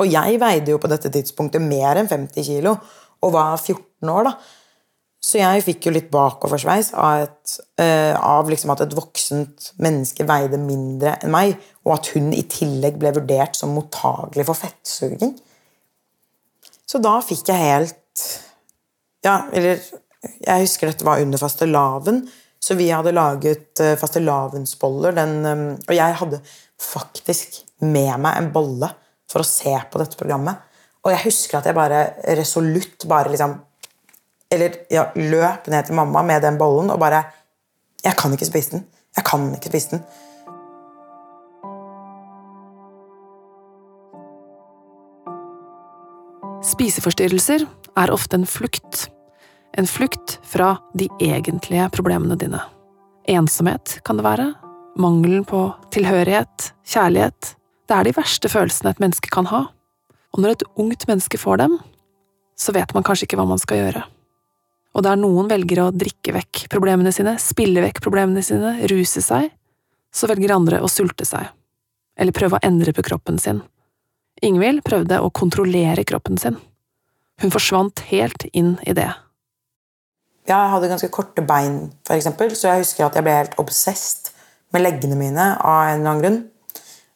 Og 0.00 0.08
jeg 0.08 0.40
veide 0.40 0.72
jo 0.72 0.80
på 0.80 0.90
dette 0.90 1.12
tidspunktet 1.12 1.62
mer 1.62 2.00
enn 2.00 2.10
50 2.10 2.46
kilo, 2.46 2.74
og 3.22 3.34
var 3.34 3.54
14 3.58 4.10
år, 4.10 4.30
da. 4.30 4.34
Så 5.22 5.38
jeg 5.38 5.62
fikk 5.62 5.86
jo 5.86 5.92
litt 5.94 6.08
bakoversveis 6.10 6.90
av, 6.98 7.28
et, 7.28 7.52
uh, 7.78 8.16
av 8.18 8.48
liksom 8.50 8.72
at 8.74 8.82
et 8.82 8.96
voksent 8.96 9.68
menneske 9.82 10.26
veide 10.26 10.58
mindre 10.58 11.14
enn 11.22 11.30
meg, 11.30 11.54
og 11.86 11.94
at 11.94 12.10
hun 12.16 12.32
i 12.34 12.42
tillegg 12.50 12.98
ble 12.98 13.12
vurdert 13.14 13.54
som 13.58 13.70
mottagelig 13.76 14.48
for 14.48 14.58
fettsuging. 14.58 15.36
Så 16.90 16.98
da 17.02 17.16
fikk 17.24 17.46
jeg 17.48 17.62
helt 17.62 17.98
Ja, 19.22 19.46
eller 19.54 19.78
Jeg 20.42 20.64
husker 20.64 20.90
dette 20.90 21.06
var 21.06 21.22
under 21.22 21.38
fastelavn, 21.40 22.24
så 22.62 22.76
vi 22.78 22.90
hadde 22.92 23.14
laget 23.14 23.80
uh, 23.82 23.96
fastelavnsboller. 23.98 25.18
eh, 25.18 25.62
Og 25.88 25.94
jeg 25.96 26.18
hadde 26.20 26.40
faktisk 26.78 27.62
med 27.82 28.14
meg 28.22 28.38
en 28.38 28.52
bolle 28.54 28.88
for 29.30 29.42
å 29.42 29.48
se 29.48 29.74
på 29.90 29.98
dette 29.98 30.18
programmet. 30.18 30.60
Og 31.02 31.10
jeg 31.10 31.24
husker 31.24 31.58
at 31.58 31.66
jeg 31.66 31.74
bare 31.74 32.02
resolutt 32.38 33.08
bare 33.10 33.32
liksom 33.32 33.58
Eller 34.52 34.84
ja, 34.92 35.06
løp 35.16 35.66
ned 35.66 35.86
til 35.86 35.96
mamma 35.96 36.22
med 36.22 36.42
den 36.44 36.58
bollen 36.60 36.90
og 36.92 37.00
bare 37.00 37.24
Jeg 38.04 38.14
kan 38.16 38.32
ikke 38.32 38.46
spise 38.46 38.76
den. 38.76 38.86
Jeg 39.16 39.24
kan 39.24 39.54
ikke 39.54 39.72
spise 39.72 39.96
den. 39.96 40.04
Spiseforstyrrelser 46.62 47.66
er 47.98 48.12
ofte 48.14 48.38
en 48.38 48.46
flukt. 48.46 49.11
En 49.78 49.86
flukt 49.88 50.38
fra 50.44 50.76
de 50.94 51.08
egentlige 51.20 51.88
problemene 51.94 52.36
dine. 52.36 52.60
Ensomhet 53.28 54.00
kan 54.04 54.18
det 54.18 54.26
være. 54.26 54.52
Mangelen 55.00 55.46
på 55.48 55.70
tilhørighet, 55.94 56.72
kjærlighet. 56.84 57.54
Det 57.88 57.96
er 57.96 58.04
de 58.04 58.12
verste 58.16 58.50
følelsene 58.52 58.92
et 58.92 59.00
menneske 59.00 59.32
kan 59.32 59.48
ha. 59.48 59.62
Og 60.32 60.42
når 60.42 60.56
et 60.56 60.66
ungt 60.80 61.06
menneske 61.08 61.40
får 61.40 61.62
dem, 61.62 61.78
så 62.56 62.74
vet 62.76 62.92
man 62.92 63.04
kanskje 63.06 63.28
ikke 63.28 63.40
hva 63.40 63.48
man 63.48 63.60
skal 63.60 63.80
gjøre. 63.80 64.04
Og 64.92 65.04
der 65.06 65.16
noen 65.16 65.48
velger 65.48 65.86
å 65.86 65.92
drikke 65.96 66.34
vekk 66.36 66.66
problemene 66.72 67.12
sine, 67.16 67.38
spille 67.40 67.80
vekk 67.84 68.02
problemene 68.04 68.44
sine, 68.44 68.74
ruse 68.92 69.24
seg, 69.24 69.48
så 70.12 70.28
velger 70.28 70.52
andre 70.52 70.82
å 70.84 70.90
sulte 70.92 71.24
seg. 71.28 71.48
eller 72.12 72.36
prøve 72.36 72.58
å 72.58 72.60
endre 72.62 72.92
på 72.92 73.02
kroppen 73.02 73.38
sin. 73.40 73.62
Ingvild 74.44 74.82
prøvde 74.84 75.16
å 75.24 75.30
kontrollere 75.32 76.04
kroppen 76.04 76.36
sin. 76.38 76.58
Hun 77.40 77.50
forsvant 77.50 78.02
helt 78.10 78.44
inn 78.52 78.74
i 78.84 78.92
det. 78.92 79.08
Jeg 80.48 80.70
hadde 80.72 80.88
ganske 80.90 81.10
korte 81.14 81.42
bein, 81.46 81.84
for 82.06 82.18
eksempel, 82.18 82.50
så 82.58 82.72
jeg 82.72 82.82
husker 82.82 83.06
at 83.06 83.14
jeg 83.18 83.26
ble 83.26 83.34
helt 83.36 83.58
obsessed 83.62 84.32
med 84.74 84.82
leggene 84.82 85.18
mine 85.18 85.52
av 85.54 85.92
en 85.92 86.00
eller 86.00 86.10
annen 86.10 86.22
grunn. 86.24 86.40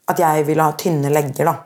At 0.06 0.20
jeg 0.22 0.44
ville 0.46 0.62
ha 0.62 0.76
tynne 0.78 1.10
legger, 1.10 1.48
da. 1.48 1.56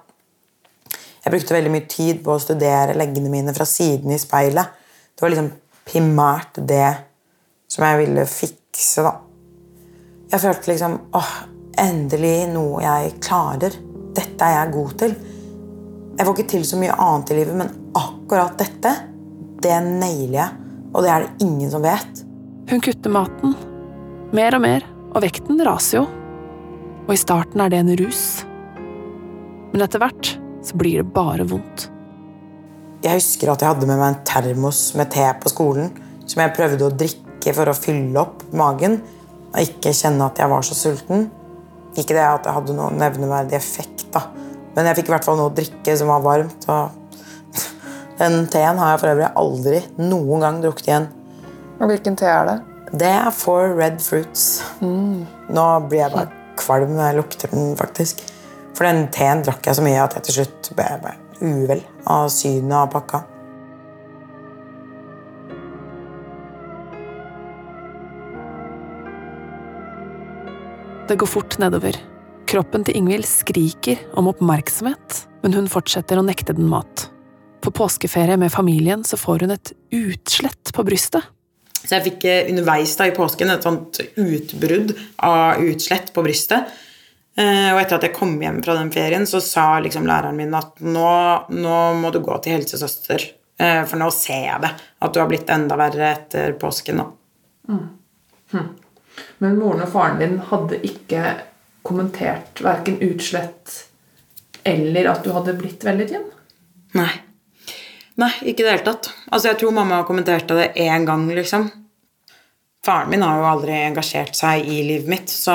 Jeg 1.21 1.35
brukte 1.35 1.53
veldig 1.53 1.73
mye 1.75 1.89
tid 1.91 2.23
på 2.25 2.33
å 2.33 2.41
studere 2.41 2.97
leggene 2.97 3.29
mine 3.33 3.53
fra 3.53 3.67
siden 3.69 4.15
i 4.15 4.21
speilet. 4.21 4.73
Det 5.13 5.21
var 5.21 5.35
liksom 5.35 5.51
primært 5.85 6.63
det 6.65 6.89
som 7.69 7.85
jeg 7.85 8.01
ville 8.07 8.25
fikse, 8.31 9.05
da. 9.05 9.13
Jeg 10.31 10.41
følte 10.47 10.73
liksom 10.73 10.97
åh, 11.19 11.35
endelig 11.85 12.49
noe 12.55 12.81
jeg 12.87 13.13
klarer. 13.21 13.77
Dette 14.17 14.49
er 14.49 14.57
jeg 14.57 14.75
god 14.79 14.97
til. 15.05 15.15
Jeg 16.17 16.27
får 16.27 16.35
ikke 16.39 16.51
til 16.55 16.67
så 16.67 16.81
mye 16.81 16.97
annet 16.97 17.35
i 17.35 17.39
livet, 17.43 17.61
men 17.61 17.93
akkurat 18.01 18.57
dette, 18.61 18.97
det 19.61 19.77
nailer 19.85 20.39
jeg. 20.41 20.70
Og 20.91 21.05
det 21.05 21.11
er 21.13 21.25
det 21.25 21.47
ingen 21.47 21.71
som 21.71 21.85
vet. 21.85 22.25
Hun 22.71 22.83
kutter 22.83 23.13
maten. 23.13 23.55
Mer 24.35 24.57
og 24.57 24.63
mer, 24.63 24.87
og 25.15 25.23
vekten 25.25 25.61
raser 25.67 26.01
jo. 26.01 26.05
Og 27.07 27.15
i 27.15 27.21
starten 27.21 27.63
er 27.63 27.73
det 27.73 27.81
en 27.83 27.95
rus. 27.99 28.25
Men 29.73 29.87
etter 29.87 30.03
hvert 30.03 30.35
så 30.67 30.77
blir 30.79 31.01
det 31.01 31.15
bare 31.15 31.47
vondt. 31.49 31.89
Jeg 33.01 33.17
husker 33.17 33.49
at 33.49 33.63
jeg 33.63 33.73
hadde 33.73 33.89
med 33.89 33.97
meg 33.97 34.13
en 34.13 34.23
termos 34.29 34.83
med 34.99 35.09
te 35.15 35.25
på 35.41 35.53
skolen 35.53 35.89
som 36.29 36.43
jeg 36.43 36.55
prøvde 36.55 36.85
å 36.87 36.93
drikke 36.93 37.55
for 37.57 37.71
å 37.71 37.77
fylle 37.77 38.21
opp 38.21 38.45
magen 38.53 38.99
og 39.51 39.61
ikke 39.63 39.95
kjenne 39.97 40.27
at 40.29 40.39
jeg 40.39 40.53
var 40.53 40.67
så 40.67 40.77
sulten. 40.77 41.31
Ikke 41.99 42.15
det 42.15 42.23
at 42.23 42.47
jeg 42.47 42.55
hadde 42.55 42.77
noen 42.77 43.01
nevneverdig 43.01 43.57
effekt, 43.59 44.05
da. 44.15 44.29
men 44.77 44.87
jeg 44.87 45.01
fikk 45.01 45.11
i 45.11 45.15
hvert 45.17 45.27
fall 45.27 45.41
noe 45.41 45.51
å 45.51 45.57
drikke 45.57 45.97
som 45.99 46.13
var 46.13 46.23
varmt. 46.23 46.69
og 46.71 47.00
Den 48.21 48.45
teen 48.53 48.77
har 48.77 48.93
jeg 48.93 49.01
for 49.01 49.15
øvrig 49.15 49.29
aldri 49.41 49.79
noen 49.97 50.43
gang 50.45 50.59
drukket 50.61 50.91
igjen. 50.91 51.07
Og 51.81 51.89
hvilken 51.89 52.19
te 52.21 52.29
er 52.29 52.45
det? 52.45 52.57
Det 53.01 53.09
er 53.09 53.31
for 53.33 53.73
red 53.79 53.97
fruits. 54.05 54.61
Nå 54.85 55.65
blir 55.89 56.03
jeg 56.03 56.13
bare 56.13 56.29
kvalm 56.61 56.93
når 56.99 57.07
jeg 57.07 57.17
lukter 57.17 57.53
den, 57.55 57.71
faktisk. 57.79 58.21
For 58.77 58.85
den 58.85 59.07
teen 59.15 59.41
drakk 59.47 59.65
jeg 59.65 59.79
så 59.79 59.85
mye 59.85 60.03
at 60.03 60.17
jeg 60.19 60.27
til 60.27 60.41
slutt 60.41 60.73
ble 60.77 60.89
ble 61.01 61.17
uvel 61.41 61.81
av 62.05 62.29
synet 62.33 62.75
av 62.77 62.91
pakka. 62.93 63.23
Det 71.09 71.17
går 71.19 71.27
fort 71.27 71.57
nedover. 71.59 71.97
Kroppen 72.51 72.85
til 72.87 73.01
Ingvild 73.01 73.27
skriker 73.27 74.05
om 74.19 74.29
oppmerksomhet, 74.31 75.25
men 75.43 75.57
hun 75.57 75.71
fortsetter 75.71 76.21
å 76.21 76.27
nekte 76.27 76.55
den 76.55 76.69
mat. 76.71 77.10
På 77.61 77.71
påskeferie 77.71 78.37
med 78.41 78.53
familien 78.53 79.05
så 79.05 79.17
får 79.21 79.45
hun 79.45 79.51
et 79.51 79.73
utslett 79.91 80.73
på 80.73 80.85
brystet. 80.85 81.25
Så 81.81 81.97
jeg 81.97 82.05
fikk 82.11 82.25
eh, 82.29 82.49
underveis 82.53 82.93
da 82.97 83.07
i 83.09 83.15
påsken 83.17 83.51
et 83.53 83.65
sånt 83.65 84.01
utbrudd 84.21 84.95
av 85.25 85.61
utslett 85.65 86.13
på 86.17 86.25
brystet. 86.25 86.73
Eh, 87.37 87.71
Og 87.73 87.81
etter 87.81 87.97
at 87.97 88.07
jeg 88.09 88.17
kom 88.17 88.35
hjem 88.43 88.61
fra 88.65 88.77
den 88.77 88.93
ferien, 88.93 89.27
så 89.29 89.41
sa 89.45 89.79
liksom 89.81 90.09
læreren 90.09 90.37
min 90.37 90.57
at 90.57 90.81
nå, 90.85 91.13
nå 91.57 91.79
må 92.01 92.13
du 92.13 92.21
gå 92.25 92.37
til 92.45 92.59
helsesøster, 92.59 93.25
eh, 93.61 93.85
for 93.89 94.01
nå 94.01 94.11
ser 94.13 94.45
jeg 94.45 94.65
det. 94.65 94.73
At 95.01 95.15
du 95.15 95.23
har 95.23 95.31
blitt 95.31 95.53
enda 95.53 95.79
verre 95.81 96.13
etter 96.15 96.57
påsken 96.61 97.01
nå. 97.01 97.09
Men 99.41 99.57
moren 99.57 99.85
og 99.85 99.93
faren 99.93 100.21
din 100.21 100.37
hadde 100.51 100.81
ikke 100.85 101.37
kommentert 101.87 102.61
verken 102.65 103.01
utslett 103.05 103.87
eller 104.69 105.09
at 105.09 105.25
du 105.25 105.33
hadde 105.33 105.57
blitt 105.57 105.85
veldig 105.87 106.07
tynn? 106.11 106.27
Nei. 106.99 107.13
Nei, 108.21 108.33
ikke 108.45 108.65
i 108.65 108.67
det 108.67 108.73
hele 108.75 108.85
tatt. 108.85 109.13
Altså, 109.31 109.49
jeg 109.51 109.61
tror 109.63 109.77
mamma 109.77 110.03
kommenterte 110.09 110.57
det 110.59 110.73
én 110.83 111.07
gang, 111.09 111.25
liksom. 111.33 111.71
Faren 112.85 113.11
min 113.13 113.25
har 113.25 113.39
jo 113.41 113.49
aldri 113.49 113.77
engasjert 113.77 114.37
seg 114.37 114.65
i 114.65 114.81
livet 114.85 115.09
mitt, 115.09 115.33
så 115.33 115.53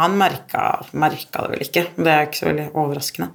han 0.00 0.16
merka, 0.20 0.82
merka 0.92 1.44
det 1.44 1.52
vel 1.52 1.64
ikke. 1.66 1.84
Det 1.96 2.12
er 2.12 2.26
ikke 2.26 2.40
så 2.40 2.48
veldig 2.50 2.66
overraskende. 2.72 3.30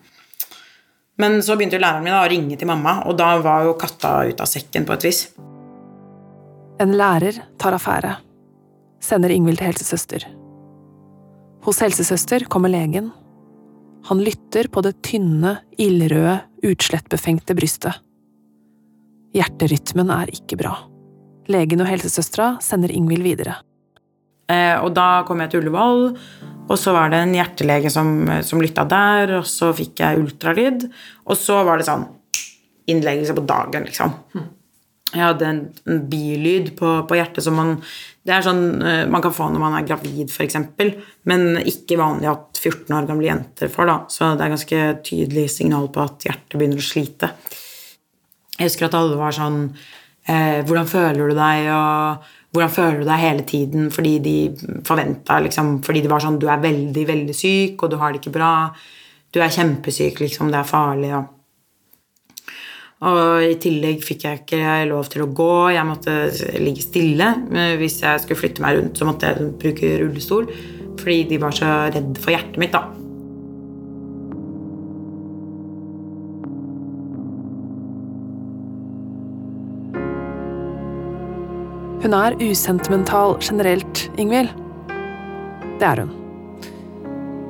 Men 1.21 1.39
så 1.45 1.57
begynte 1.57 1.77
jo 1.77 1.83
læreren 1.83 2.05
min 2.05 2.17
å 2.17 2.25
ringe 2.29 2.57
til 2.57 2.69
mamma, 2.69 3.00
og 3.05 3.17
da 3.19 3.35
var 3.41 3.65
jo 3.67 3.77
katta 3.81 4.13
ut 4.29 4.41
av 4.41 4.50
sekken 4.50 4.85
på 4.88 4.97
et 4.97 5.07
vis. 5.09 5.23
En 6.81 6.93
lærer 6.97 7.41
tar 7.61 7.77
affære. 7.77 8.15
Sender 9.01 9.33
Ingvild 9.33 9.61
til 9.61 9.69
helsesøster. 9.69 10.25
Hos 11.65 11.81
helsesøster 11.81 12.47
kommer 12.50 12.73
legen. 12.73 13.11
Han 14.09 14.21
lytter 14.25 14.69
på 14.73 14.81
det 14.85 14.95
tynne, 15.05 15.59
ildrøde, 15.81 16.39
utslettbefengte 16.65 17.57
brystet. 17.57 18.01
Hjerterytmen 19.35 20.11
er 20.11 20.31
ikke 20.35 20.57
bra. 20.59 20.75
Legen 21.51 21.83
og 21.83 21.89
helsesøstera 21.89 22.55
sender 22.63 22.91
Ingvild 22.93 23.23
videre. 23.25 23.57
Eh, 24.51 24.75
og 24.83 24.91
da 24.95 25.23
kom 25.27 25.39
jeg 25.43 25.53
til 25.53 25.61
Ullevål, 25.61 26.07
og 26.71 26.79
så 26.79 26.93
var 26.95 27.11
det 27.11 27.21
en 27.23 27.35
hjertelege 27.35 27.91
som, 27.93 28.09
som 28.43 28.61
lytta 28.63 28.83
der, 28.89 29.38
og 29.39 29.47
så 29.47 29.71
fikk 29.75 30.01
jeg 30.03 30.19
ultralyd, 30.19 30.88
og 31.27 31.39
så 31.39 31.61
var 31.67 31.79
det 31.79 31.88
sånn 31.88 32.07
innleggelse 32.91 33.35
på 33.38 33.45
dagen, 33.47 33.88
liksom. 33.88 34.17
Jeg 35.11 35.23
hadde 35.25 35.47
en, 35.47 35.61
en 35.91 36.03
bilyd 36.07 36.69
på, 36.79 36.89
på 37.07 37.17
hjertet 37.17 37.43
som 37.43 37.57
man 37.59 37.73
Det 38.23 38.31
er 38.31 38.45
sånn 38.45 38.61
eh, 38.79 39.01
man 39.11 39.23
kan 39.23 39.33
få 39.35 39.50
når 39.51 39.59
man 39.63 39.75
er 39.75 39.88
gravid, 39.88 40.31
f.eks., 40.31 40.59
men 41.27 41.59
ikke 41.67 41.97
vanlig 42.00 42.29
at 42.31 42.61
14 42.61 42.95
år 42.95 43.09
gamle 43.09 43.27
jenter 43.27 43.71
får, 43.71 43.89
da. 43.89 43.97
Så 44.11 44.33
det 44.35 44.45
er 44.45 44.55
ganske 44.55 44.85
tydelig 45.07 45.50
signal 45.55 45.89
på 45.91 46.03
at 46.03 46.27
hjertet 46.27 46.55
begynner 46.55 46.79
å 46.79 46.85
slite. 46.85 47.31
Jeg 48.61 48.69
husker 48.69 48.85
at 48.85 48.95
alle 48.99 49.17
var 49.17 49.33
sånn 49.33 49.63
eh, 50.29 50.61
Hvordan 50.67 50.89
føler 50.89 51.31
du 51.31 51.33
deg? 51.33 51.69
Og 51.73 52.53
hvordan 52.53 52.73
føler 52.75 53.01
du 53.01 53.07
deg 53.07 53.23
hele 53.23 53.45
tiden? 53.49 53.89
Fordi 53.89 54.15
de 54.21 54.35
forventa 54.85 55.39
liksom, 55.41 55.79
Fordi 55.85 56.03
de 56.05 56.11
var 56.11 56.21
sånn 56.21 56.37
Du 56.37 56.45
er 56.51 56.61
veldig, 56.61 57.05
veldig 57.09 57.35
syk, 57.35 57.81
og 57.81 57.93
du 57.93 57.97
har 57.97 58.13
det 58.13 58.21
ikke 58.21 58.35
bra. 58.37 58.53
Du 59.33 59.41
er 59.41 59.53
kjempesyk, 59.55 60.21
liksom. 60.21 60.51
Det 60.53 60.59
er 60.59 60.67
farlig. 60.69 61.11
Og, 61.17 61.25
og 63.09 63.47
i 63.47 63.57
tillegg 63.63 64.05
fikk 64.05 64.27
jeg 64.27 64.43
ikke 64.43 64.61
lov 64.91 65.09
til 65.09 65.25
å 65.25 65.31
gå. 65.41 65.51
Jeg 65.73 65.89
måtte 65.89 66.17
ligge 66.61 66.85
stille. 66.85 67.33
Eh, 67.49 67.77
Hvis 67.81 68.01
jeg 68.03 68.21
skulle 68.21 68.43
flytte 68.43 68.61
meg 68.61 68.77
rundt, 68.77 68.99
så 68.99 69.09
måtte 69.09 69.31
jeg 69.31 69.53
bruke 69.65 69.95
rullestol. 70.03 70.51
Fordi 71.01 71.23
de 71.31 71.41
var 71.41 71.55
så 71.55 71.71
redd 71.89 72.13
for 72.21 72.35
hjertet 72.35 72.61
mitt, 72.61 72.75
da. 72.77 73.00
Hun 82.01 82.15
er 82.17 82.34
usentimental 82.41 83.36
generelt, 83.46 84.08
Ingvild. 84.17 84.50
Det 85.77 85.86
er 85.86 86.00
hun. 86.01 86.15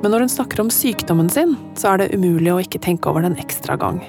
Men 0.02 0.12
når 0.12 0.26
hun 0.26 0.32
snakker 0.34 0.60
om 0.60 0.68
sykdommen 0.68 1.30
sin, 1.32 1.54
så 1.72 1.94
er 1.94 2.02
det 2.02 2.10
umulig 2.12 2.50
å 2.52 2.58
ikke 2.60 2.82
tenke 2.84 3.08
over 3.08 3.24
den 3.24 3.38
ekstra 3.40 3.78
gang. 3.80 4.02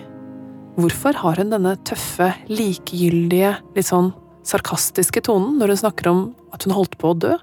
Hvorfor 0.76 1.16
har 1.22 1.40
hun 1.40 1.54
denne 1.54 1.78
tøffe, 1.88 2.34
likegyldige, 2.52 3.54
litt 3.78 3.88
sånn 3.88 4.12
sarkastiske 4.44 5.24
tonen 5.24 5.56
når 5.62 5.78
hun 5.78 5.82
snakker 5.86 6.12
om 6.12 6.22
at 6.52 6.68
hun 6.68 6.76
holdt 6.76 7.00
på 7.00 7.14
å 7.14 7.20
dø? 7.24 7.38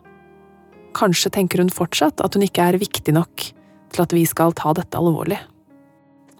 Kanskje 0.93 1.33
tenker 1.39 1.65
hun 1.65 1.73
fortsatt 1.73 2.21
at 2.21 2.37
hun 2.37 2.45
ikke 2.45 2.69
er 2.69 2.83
viktig 2.85 3.17
nok 3.17 3.49
til 3.97 4.05
at 4.05 4.13
vi 4.13 4.29
skal 4.29 4.53
ta 4.61 4.77
dette 4.77 5.01
alvorlig. 5.01 5.41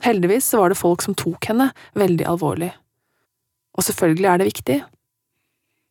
Heldigvis 0.05 0.53
var 0.61 0.69
det 0.69 0.83
folk 0.83 1.09
som 1.09 1.17
tok 1.17 1.55
henne 1.55 1.73
veldig 1.97 2.29
alvorlig. 2.29 2.75
Og 3.81 3.89
selvfølgelig 3.89 4.29
er 4.29 4.43
det 4.43 4.53
viktig. 4.53 4.83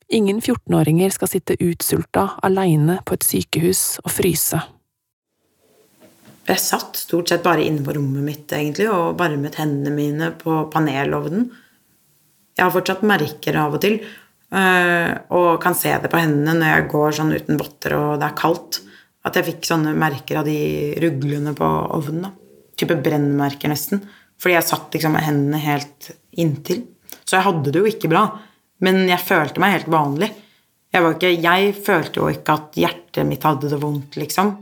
Ingen 0.10 0.40
14-åringer 0.42 1.12
skal 1.14 1.30
sitte 1.30 1.54
utsulta 1.62 2.32
aleine 2.42 2.96
på 3.06 3.14
et 3.14 3.26
sykehus 3.28 3.82
og 4.02 4.10
fryse. 4.10 4.58
Jeg 6.50 6.62
satt 6.64 6.98
stort 6.98 7.30
sett 7.30 7.44
bare 7.46 7.62
inne 7.62 7.84
på 7.86 7.94
rommet 7.94 8.26
mitt 8.26 8.56
egentlig, 8.58 8.88
og 8.90 9.20
varmet 9.20 9.60
hendene 9.62 9.94
mine 9.94 10.32
på 10.40 10.64
panelovnen. 10.74 11.46
Jeg 12.58 12.66
har 12.66 12.74
fortsatt 12.74 13.06
merker 13.06 13.60
av 13.62 13.78
og 13.78 13.84
til, 13.86 14.00
øh, 14.02 15.12
og 15.38 15.62
kan 15.62 15.78
se 15.78 15.94
det 16.02 16.10
på 16.10 16.24
hendene 16.24 16.58
når 16.58 16.74
jeg 16.74 16.90
går 16.96 17.18
sånn 17.20 17.36
uten 17.38 17.62
votter 17.62 18.00
og 18.00 18.18
det 18.18 18.32
er 18.32 18.42
kaldt. 18.42 18.82
At 19.30 19.38
jeg 19.38 19.46
fikk 19.46 19.70
sånne 19.70 19.94
merker 19.94 20.42
av 20.42 20.50
de 20.50 20.60
ruglene 21.04 21.54
på 21.54 21.70
ovnen. 22.00 22.32
Type 22.80 22.98
brennmerker, 22.98 23.70
nesten. 23.70 24.02
Fordi 24.42 24.58
jeg 24.58 24.72
satt 24.72 24.96
liksom 24.96 25.14
med 25.14 25.28
hendene 25.28 25.62
helt 25.62 26.14
inntil. 26.34 26.88
Så 27.22 27.38
jeg 27.38 27.46
hadde 27.46 27.70
det 27.70 27.84
jo 27.84 27.92
ikke 27.92 28.10
bra. 28.10 28.30
Men 28.86 29.04
jeg 29.10 29.20
følte 29.24 29.62
meg 29.62 29.76
helt 29.78 29.92
vanlig. 29.92 30.30
Jeg, 30.90 31.06
ikke, 31.14 31.32
jeg 31.44 31.74
følte 31.86 32.22
jo 32.22 32.30
ikke 32.32 32.56
at 32.56 32.80
hjertet 32.80 33.28
mitt 33.28 33.46
hadde 33.46 33.70
det 33.72 33.80
vondt, 33.82 34.18
liksom. 34.18 34.56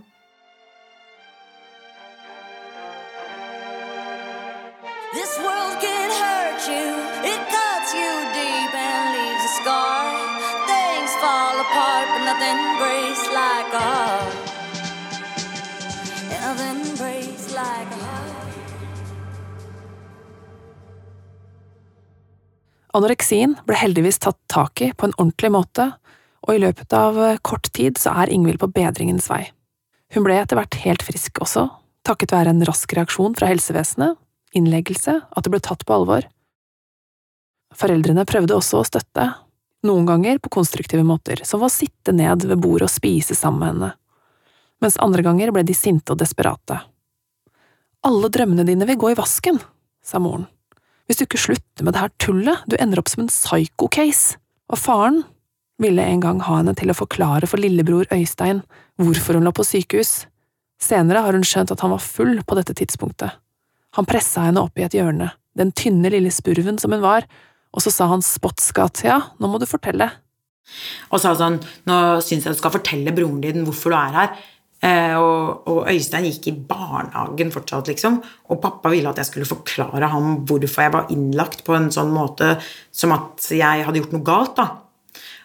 Anoreksien 22.98 23.54
ble 23.68 23.78
heldigvis 23.78 24.18
tatt 24.24 24.40
tak 24.50 24.82
i 24.82 24.90
på 24.98 25.06
en 25.06 25.14
ordentlig 25.20 25.52
måte, 25.54 25.92
og 26.48 26.56
i 26.56 26.62
løpet 26.64 26.94
av 26.98 27.20
eh, 27.22 27.42
kort 27.46 27.70
tid 27.76 28.00
så 28.02 28.16
er 28.24 28.32
Ingvild 28.34 28.62
på 28.64 28.72
bedringens 28.74 29.28
vei. 29.30 29.44
Hun 30.16 30.26
ble 30.26 30.40
etter 30.40 30.58
hvert 30.58 30.80
helt 30.82 31.04
frisk 31.06 31.44
også, 31.44 31.68
takket 32.08 32.34
være 32.34 32.56
en 32.56 32.64
rask 32.66 32.96
reaksjon 32.98 33.36
fra 33.38 33.52
helsevesenet, 33.52 34.18
innleggelse, 34.58 35.20
at 35.30 35.46
det 35.46 35.54
ble 35.54 35.62
tatt 35.62 35.86
på 35.86 35.94
alvor. 35.94 36.26
Foreldrene 37.78 38.26
prøvde 38.26 38.58
også 38.58 38.82
å 38.82 38.88
støtte, 38.88 39.28
noen 39.86 40.10
ganger 40.10 40.42
på 40.42 40.56
konstruktive 40.58 41.06
måter, 41.06 41.44
som 41.46 41.62
å 41.62 41.70
sitte 41.70 42.16
ned 42.16 42.48
ved 42.50 42.58
bordet 42.64 42.88
og 42.88 42.96
spise 42.96 43.38
sammen 43.38 43.62
med 43.62 43.74
henne, 43.76 43.94
mens 44.82 44.98
andre 45.04 45.26
ganger 45.28 45.54
ble 45.54 45.68
de 45.68 45.78
sinte 45.78 46.16
og 46.16 46.22
desperate. 46.24 46.82
Alle 48.08 48.34
drømmene 48.34 48.66
dine 48.66 48.90
vil 48.90 48.98
gå 48.98 49.14
i 49.14 49.20
vasken, 49.20 49.62
sa 50.02 50.22
moren. 50.24 50.48
Hvis 51.08 51.20
du 51.20 51.24
ikke 51.24 51.40
slutter 51.40 51.86
med 51.88 51.96
det 51.96 52.04
her 52.04 52.14
tullet, 52.20 52.64
du 52.68 52.76
ender 52.80 53.00
opp 53.00 53.10
som 53.12 53.24
en 53.24 53.32
psycho-case. 53.32 54.36
Og 54.68 54.80
faren 54.82 55.22
ville 55.80 56.04
en 56.04 56.24
gang 56.24 56.42
ha 56.44 56.60
henne 56.60 56.74
til 56.76 56.92
å 56.92 56.98
forklare 56.98 57.48
for 57.48 57.62
lillebror 57.62 58.10
Øystein 58.12 58.64
hvorfor 59.00 59.38
hun 59.38 59.48
lå 59.48 59.54
på 59.56 59.66
sykehus. 59.68 60.26
Senere 60.82 61.24
har 61.24 61.38
hun 61.38 61.46
skjønt 61.48 61.72
at 61.74 61.82
han 61.86 61.94
var 61.94 62.04
full 62.04 62.42
på 62.44 62.58
dette 62.60 62.76
tidspunktet. 62.78 63.38
Han 63.98 64.10
pressa 64.10 64.44
henne 64.46 64.62
opp 64.62 64.78
i 64.78 64.86
et 64.86 64.98
hjørne, 64.98 65.32
den 65.58 65.72
tynne 65.72 66.12
lille 66.14 66.32
spurven 66.34 66.78
som 66.82 66.94
hun 66.94 67.06
var, 67.06 67.26
og 67.74 67.84
så 67.84 67.94
sa 67.94 68.08
han 68.12 68.24
spottskatt, 68.26 69.06
ja, 69.08 69.18
nå 69.40 69.50
må 69.50 69.62
du 69.62 69.68
fortelle. 69.70 70.10
Og 71.14 71.22
sa 71.24 71.32
sånn 71.40 71.62
Nå 71.88 71.98
syns 72.26 72.44
jeg 72.44 72.58
du 72.58 72.60
skal 72.60 72.74
fortelle 72.74 73.14
broren 73.16 73.40
din 73.40 73.64
hvorfor 73.64 73.94
du 73.94 73.96
er 73.96 74.16
her. 74.18 74.34
Eh, 74.86 75.16
og, 75.18 75.64
og 75.72 75.88
Øystein 75.90 76.28
gikk 76.28 76.52
i 76.52 76.56
barnehagen 76.70 77.50
fortsatt, 77.54 77.88
liksom. 77.90 78.20
Og 78.54 78.60
pappa 78.62 78.92
ville 78.94 79.10
at 79.10 79.18
jeg 79.22 79.32
skulle 79.32 79.50
forklare 79.50 80.10
ham 80.12 80.44
hvorfor 80.46 80.86
jeg 80.86 80.94
var 80.94 81.10
innlagt 81.14 81.64
på 81.66 81.74
en 81.78 81.90
sånn 81.94 82.12
måte 82.14 82.56
som 82.94 83.16
at 83.16 83.48
jeg 83.58 83.88
hadde 83.88 84.04
gjort 84.04 84.14
noe 84.14 84.28
galt, 84.28 84.54
da. 84.60 84.68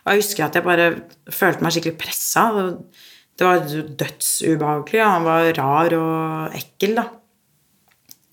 Og 0.02 0.12
jeg 0.12 0.22
husker 0.24 0.44
at 0.44 0.58
jeg 0.58 0.66
bare 0.66 0.90
følte 1.32 1.64
meg 1.64 1.74
skikkelig 1.76 1.98
pressa. 2.02 2.44
Det 3.38 3.46
var 3.46 3.62
dødsubehagelig. 4.02 4.98
Ja. 4.98 5.12
Han 5.14 5.26
var 5.28 5.48
rar 5.56 5.96
og 5.96 6.56
ekkel, 6.58 6.96
da. 6.98 7.06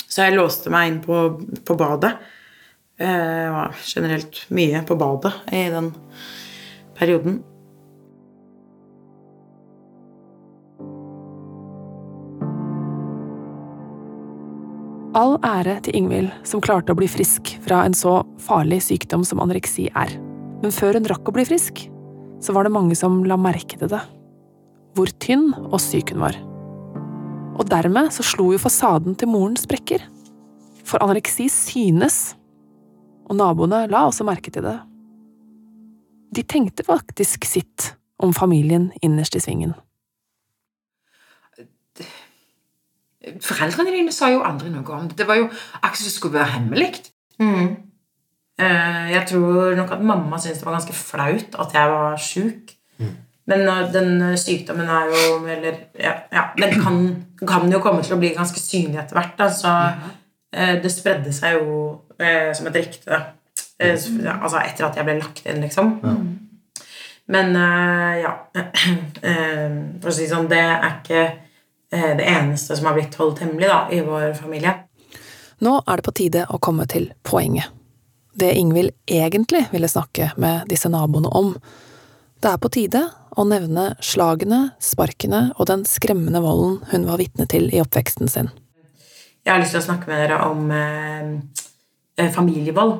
Så 0.10 0.26
jeg 0.26 0.36
låste 0.36 0.74
meg 0.74 0.90
inn 0.90 1.00
på, 1.06 1.22
på 1.64 1.78
badet. 1.80 2.16
Eh, 3.00 3.08
Jeg 3.46 3.54
var 3.56 3.78
generelt 3.86 4.42
mye 4.58 4.82
på 4.90 4.98
badet 5.00 5.32
i 5.56 5.68
den 5.72 5.94
perioden. 6.98 7.40
All 15.18 15.40
ære 15.42 15.80
til 15.82 15.96
Ingvild 15.98 16.30
som 16.46 16.62
klarte 16.62 16.94
å 16.94 16.98
bli 16.98 17.08
frisk 17.10 17.56
fra 17.64 17.80
en 17.82 17.96
så 17.98 18.20
farlig 18.46 18.78
sykdom 18.86 19.24
som 19.26 19.40
anoreksi 19.42 19.88
er. 19.98 20.12
Men 20.62 20.74
før 20.76 21.00
hun 21.00 21.10
rakk 21.10 21.32
å 21.32 21.34
bli 21.34 21.48
frisk, 21.50 21.82
så 22.38 22.54
var 22.54 22.68
det 22.68 22.76
mange 22.76 22.94
som 22.98 23.24
la 23.26 23.38
merke 23.40 23.80
til 23.80 23.90
det. 23.90 24.04
Hvor 24.94 25.10
tynn 25.18 25.48
og 25.64 25.80
syk 25.82 26.14
hun 26.14 26.22
var. 26.28 26.38
Og 27.58 27.66
dermed 27.72 28.14
så 28.14 28.22
slo 28.22 28.52
jo 28.54 28.62
fasaden 28.62 29.18
til 29.18 29.32
moren 29.34 29.58
sprekker. 29.58 30.06
For 30.86 31.02
anoreksi 31.02 31.50
synes, 31.50 32.36
og 33.26 33.42
naboene 33.42 33.88
la 33.90 34.06
også 34.12 34.28
merke 34.30 34.54
til 34.54 34.68
det. 34.68 34.78
De 36.38 36.46
tenkte 36.46 36.86
faktisk 36.86 37.50
sitt 37.50 37.96
om 38.22 38.30
familien 38.38 38.92
innerst 39.02 39.34
i 39.34 39.42
svingen. 39.42 39.74
Foreldrene 43.44 43.92
dine 43.92 44.16
sa 44.16 44.30
jo 44.32 44.44
aldri 44.48 44.72
noe 44.72 44.96
om 44.96 45.08
det. 45.10 45.18
Det 45.20 45.28
var 45.28 45.40
jo 45.42 45.50
akkurat 45.50 46.02
som 46.02 46.08
det 46.08 46.16
skulle 46.16 46.40
være 46.40 46.54
hemmelig. 46.56 46.92
Mm. 47.40 47.70
Jeg 48.60 49.24
tror 49.28 49.76
nok 49.76 49.92
at 49.96 50.02
mamma 50.04 50.36
syntes 50.40 50.60
det 50.60 50.68
var 50.68 50.76
ganske 50.76 50.96
flaut 50.96 51.54
at 51.64 51.76
jeg 51.76 51.92
var 51.94 52.18
sjuk. 52.20 52.74
Men 53.50 53.68
eh, 53.68 53.94
den 53.94 54.38
sykdommen 54.38 54.90
er 54.90 55.10
jo 55.10 55.48
Eller 55.48 55.74
ja, 56.00 56.14
ja 56.34 56.44
den 56.58 56.82
kan, 56.82 57.26
kan 57.48 57.72
jo 57.72 57.82
komme 57.84 58.04
til 58.06 58.16
å 58.16 58.22
bli 58.22 58.34
ganske 58.36 58.62
synlig 58.62 59.02
etter 59.02 59.18
hvert. 59.18 59.36
Da, 59.40 59.50
så 59.54 59.74
eh, 60.54 60.78
det 60.84 60.92
spredde 60.94 61.34
seg 61.36 61.58
jo 61.60 61.80
eh, 62.20 62.52
som 62.58 62.70
et 62.70 62.80
rykte. 62.82 63.22
Eh, 63.80 63.96
altså 64.36 64.62
etter 64.62 64.90
at 64.90 65.00
jeg 65.00 65.08
ble 65.08 65.18
lagt 65.22 65.46
inn, 65.48 65.62
liksom. 65.64 65.96
Men 67.30 67.56
eh, 67.56 68.22
ja 68.24 68.34
eh, 69.30 69.78
For 70.02 70.12
å 70.12 70.16
si 70.16 70.26
det 70.26 70.34
sånn, 70.34 70.50
det 70.52 70.62
er 70.66 70.90
ikke 70.92 71.22
eh, 71.24 71.38
det 71.90 72.26
eneste 72.30 72.76
som 72.78 72.86
har 72.86 72.94
blitt 72.98 73.16
holdt 73.18 73.42
hemmelig 73.42 73.70
da, 73.72 73.80
i 73.90 74.04
vår 74.06 74.34
familie. 74.38 74.76
Nå 75.60 75.80
er 75.84 76.00
det 76.00 76.06
på 76.06 76.16
tide 76.16 76.46
å 76.48 76.60
komme 76.64 76.86
til 76.88 77.10
poenget. 77.28 77.74
Det 78.40 78.54
Ingvild 78.56 78.94
egentlig 79.10 79.66
ville 79.72 79.90
snakke 79.92 80.30
med 80.40 80.70
disse 80.70 80.88
naboene 80.92 81.32
om. 81.36 81.56
Det 82.40 82.54
er 82.54 82.62
på 82.62 82.72
tide 82.72 83.02
å 83.36 83.44
nevne 83.48 83.90
slagene, 84.04 84.70
sparkene 84.80 85.50
og 85.58 85.68
den 85.68 85.84
skremmende 85.88 86.40
volden 86.44 86.78
hun 86.94 87.08
var 87.10 87.20
vitne 87.20 87.48
til 87.52 87.68
i 87.74 87.82
oppveksten 87.84 88.32
sin. 88.32 88.52
Jeg 89.44 89.52
har 89.52 89.60
lyst 89.60 89.76
til 89.76 89.82
å 89.82 89.88
snakke 89.90 90.08
med 90.12 90.22
dere 90.24 90.40
om 90.48 90.72
eh, 90.72 92.30
familievold. 92.36 92.96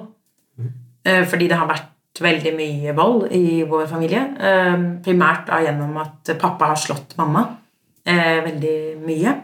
Mm. 0.60 0.74
Eh, 1.06 1.24
fordi 1.30 1.48
det 1.52 1.60
har 1.62 1.70
vært 1.70 2.20
veldig 2.20 2.54
mye 2.58 2.96
vold 2.98 3.30
i 3.36 3.62
vår 3.70 3.88
familie. 3.92 4.26
Eh, 4.36 4.76
primært 5.06 5.48
da 5.48 5.62
gjennom 5.64 5.96
at 6.04 6.34
pappa 6.42 6.74
har 6.74 6.80
slått 6.80 7.16
mamma 7.20 7.46
eh, 8.10 8.40
veldig 8.46 8.76
mye. 9.06 9.36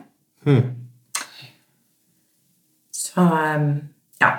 Så 2.92 3.22
eh, 3.22 3.66
ja. 4.22 4.32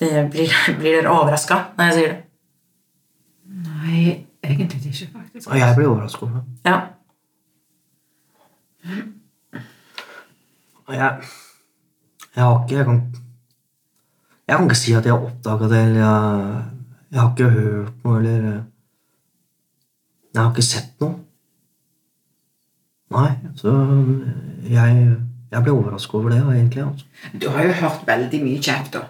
Det 0.00 0.30
blir, 0.32 0.48
blir 0.78 0.96
dere 0.96 1.12
overraska 1.12 1.60
når 1.76 1.90
jeg 1.90 1.96
sier 1.98 2.12
det? 2.12 2.20
Nei, 3.50 4.04
egentlig 4.46 4.80
ikke, 4.86 5.10
faktisk. 5.12 5.50
Og 5.50 5.58
jeg 5.58 5.76
blir 5.76 5.90
overrasket 5.90 6.22
over. 6.22 6.42
Ja. 6.64 6.76
Og 10.86 10.94
jeg, 10.94 11.22
jeg 12.36 12.44
har 12.44 12.62
ikke 12.62 12.76
jeg 12.76 12.84
kan, 12.86 13.00
jeg 14.48 14.56
kan 14.56 14.64
ikke 14.68 14.78
si 14.78 14.94
at 14.94 15.06
jeg 15.06 15.12
har 15.14 15.26
oppdaga 15.26 15.68
det, 15.68 15.80
eller 15.86 16.00
jeg, 16.00 16.62
jeg 17.10 17.20
har 17.20 17.30
ikke 17.30 17.50
hørt 17.50 18.04
noe, 18.04 18.18
eller 18.18 18.62
Jeg 20.30 20.42
har 20.42 20.50
ikke 20.52 20.62
sett 20.62 21.00
noe. 21.02 21.16
Nei, 23.10 23.30
så 23.58 23.72
jeg, 24.70 24.98
jeg 25.50 25.62
ble 25.66 25.72
overrasket 25.74 26.14
over 26.14 26.30
det, 26.34 26.42
egentlig. 26.54 26.84
Altså. 26.84 27.06
Du 27.42 27.48
har 27.50 27.66
jo 27.66 27.72
hørt 27.80 28.04
veldig 28.06 28.42
mye 28.44 28.60
kjeft, 28.62 28.92
da. 28.94 29.06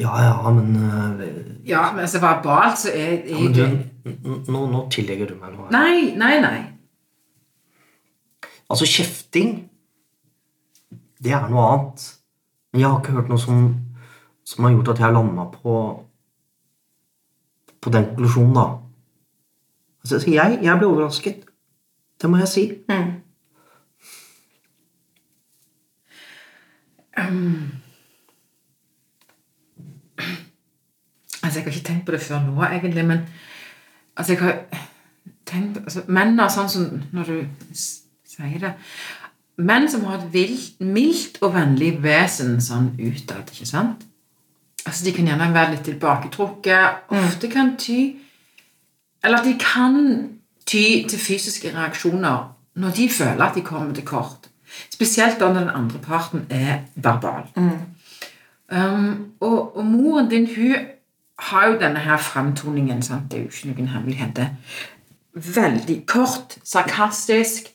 Ja, 0.00 0.14
ja, 0.24 0.50
men, 0.50 0.76
uh, 0.80 1.20
Ja, 1.68 1.90
men 1.92 2.06
altså 2.06 2.20
verbalt 2.22 2.78
så 2.80 2.88
er, 2.88 3.18
er 3.20 3.28
ja, 3.28 3.40
men 3.42 3.52
du, 3.52 4.52
nå, 4.52 4.62
nå 4.72 4.86
tillegger 4.92 5.28
du 5.28 5.34
meg 5.36 5.52
noe. 5.52 5.66
her. 5.66 5.74
Nei, 5.76 6.14
nei, 6.16 6.38
nei. 6.40 6.62
Altså, 8.72 8.88
kjefting, 8.88 9.58
det 11.20 11.34
er 11.36 11.44
noe 11.52 11.66
annet. 11.68 12.06
Men 12.72 12.80
jeg 12.80 12.90
har 12.90 13.02
ikke 13.02 13.18
hørt 13.18 13.28
noe 13.30 13.42
som, 13.42 13.60
som 14.48 14.64
har 14.64 14.72
gjort 14.72 14.94
at 14.94 15.04
jeg 15.04 15.16
landa 15.18 15.44
på 15.52 15.76
på 17.84 17.90
den 17.92 18.06
konklusjonen, 18.08 18.54
da. 18.56 18.62
Altså, 20.00 20.30
jeg, 20.30 20.58
jeg 20.64 20.78
ble 20.80 20.88
overrasket. 20.88 21.44
Det 22.22 22.30
må 22.32 22.40
jeg 22.40 22.48
si. 22.48 22.62
Altså, 31.44 31.58
Jeg 31.58 31.64
har 31.64 31.70
ikke 31.70 31.86
tenkt 31.86 32.06
på 32.06 32.12
det 32.12 32.20
før 32.20 32.40
nå, 32.42 32.62
egentlig, 32.64 33.04
men 33.04 33.18
altså, 34.16 34.32
jeg 34.32 34.42
har 34.42 34.64
tenkt 35.46 35.78
altså, 35.78 36.02
Menn 36.08 36.38
er 36.40 36.48
sånn 36.52 36.70
som 36.72 36.88
Når 37.12 37.28
du 37.28 37.36
sier 37.74 38.58
det 38.62 38.72
Menn 39.56 39.86
som 39.90 40.02
har 40.08 40.18
et 40.18 40.32
vilt, 40.34 40.80
mildt 40.82 41.38
og 41.46 41.52
vennlig 41.54 41.92
vesen 42.02 42.56
sånn 42.64 42.88
utad, 42.98 43.52
ikke 43.52 43.68
sant? 43.68 44.02
Altså, 44.82 45.04
De 45.04 45.12
kan 45.14 45.28
gjerne 45.30 45.54
være 45.54 45.76
litt 45.76 45.84
tilbaketrukket. 45.86 47.04
Ofte 47.14 47.50
kan 47.52 47.76
ty 47.78 48.16
Eller 49.24 49.44
de 49.44 49.54
kan 49.60 49.94
ty 50.66 51.04
til 51.08 51.20
fysiske 51.20 51.70
reaksjoner 51.76 52.50
når 52.74 52.90
de 52.96 53.08
føler 53.08 53.44
at 53.44 53.54
de 53.54 53.62
kommer 53.62 53.94
til 53.94 54.04
kort. 54.04 54.48
Spesielt 54.90 55.40
da 55.40 55.50
når 55.52 55.60
den 55.60 55.74
andre 55.74 55.98
parten 55.98 56.46
er 56.50 56.84
verbal. 56.94 57.48
Um, 58.72 59.32
og, 59.40 59.76
og 59.76 59.84
moren 59.86 60.30
din 60.30 60.48
hun 60.56 60.74
har 61.38 61.66
jo 61.68 61.78
denne 61.80 61.98
her 61.98 62.16
fremtoningen. 62.16 63.02
Sant? 63.02 63.30
Det 63.30 63.38
er 63.38 63.42
jo 63.42 63.52
ikke 63.52 63.72
noen 63.72 63.88
hemmelighet. 63.94 64.42
Veldig 65.34 65.96
kort, 66.06 66.58
sarkastisk. 66.64 67.72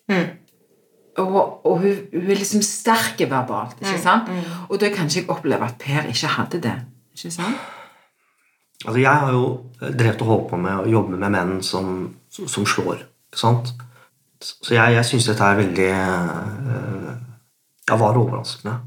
Og, 1.19 1.65
og 1.67 1.81
hun, 1.81 1.97
hun 2.13 2.29
er 2.31 2.39
liksom 2.39 2.61
sterk 2.63 3.19
verbalt. 3.19 3.75
ikke 3.81 3.99
sant? 3.99 4.31
Og 4.69 4.79
da 4.79 4.89
kan 4.93 5.09
ikke 5.09 5.19
jeg 5.19 5.29
oppleve 5.29 5.67
at 5.67 5.75
Per 5.81 6.07
ikke 6.07 6.27
hadde 6.37 6.61
det. 6.63 6.77
ikke 7.17 7.31
sant? 7.31 7.67
Altså, 8.85 8.99
jeg 8.99 9.11
har 9.11 9.31
jo 9.35 9.65
drevet 9.79 10.21
og 10.21 10.27
holdt 10.27 10.49
på 10.53 10.57
med 10.57 10.85
å 10.85 10.87
jobbe 10.87 11.17
med 11.19 11.33
menn 11.35 11.57
som, 11.63 12.13
som 12.31 12.65
slår. 12.65 13.03
Ikke 13.27 13.41
sant? 13.41 13.73
Så 14.41 14.73
jeg, 14.73 14.93
jeg 14.95 15.05
syns 15.05 15.27
dette 15.27 15.43
er 15.43 15.57
veldig 15.59 15.87
øh, 15.89 17.09
ja, 17.89 17.97
var 17.99 18.17
overraskende. 18.17 18.77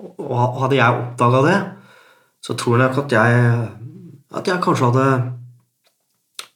Og 0.00 0.60
hadde 0.62 0.78
jeg 0.78 1.00
oppdaga 1.02 1.42
det, 1.44 1.58
så 2.42 2.56
tror 2.56 2.78
jeg 2.78 2.88
nok 2.88 3.04
at 3.04 3.12
jeg 3.12 3.68
At 4.30 4.48
jeg 4.48 4.62
kanskje 4.62 4.86
hadde 4.86 5.32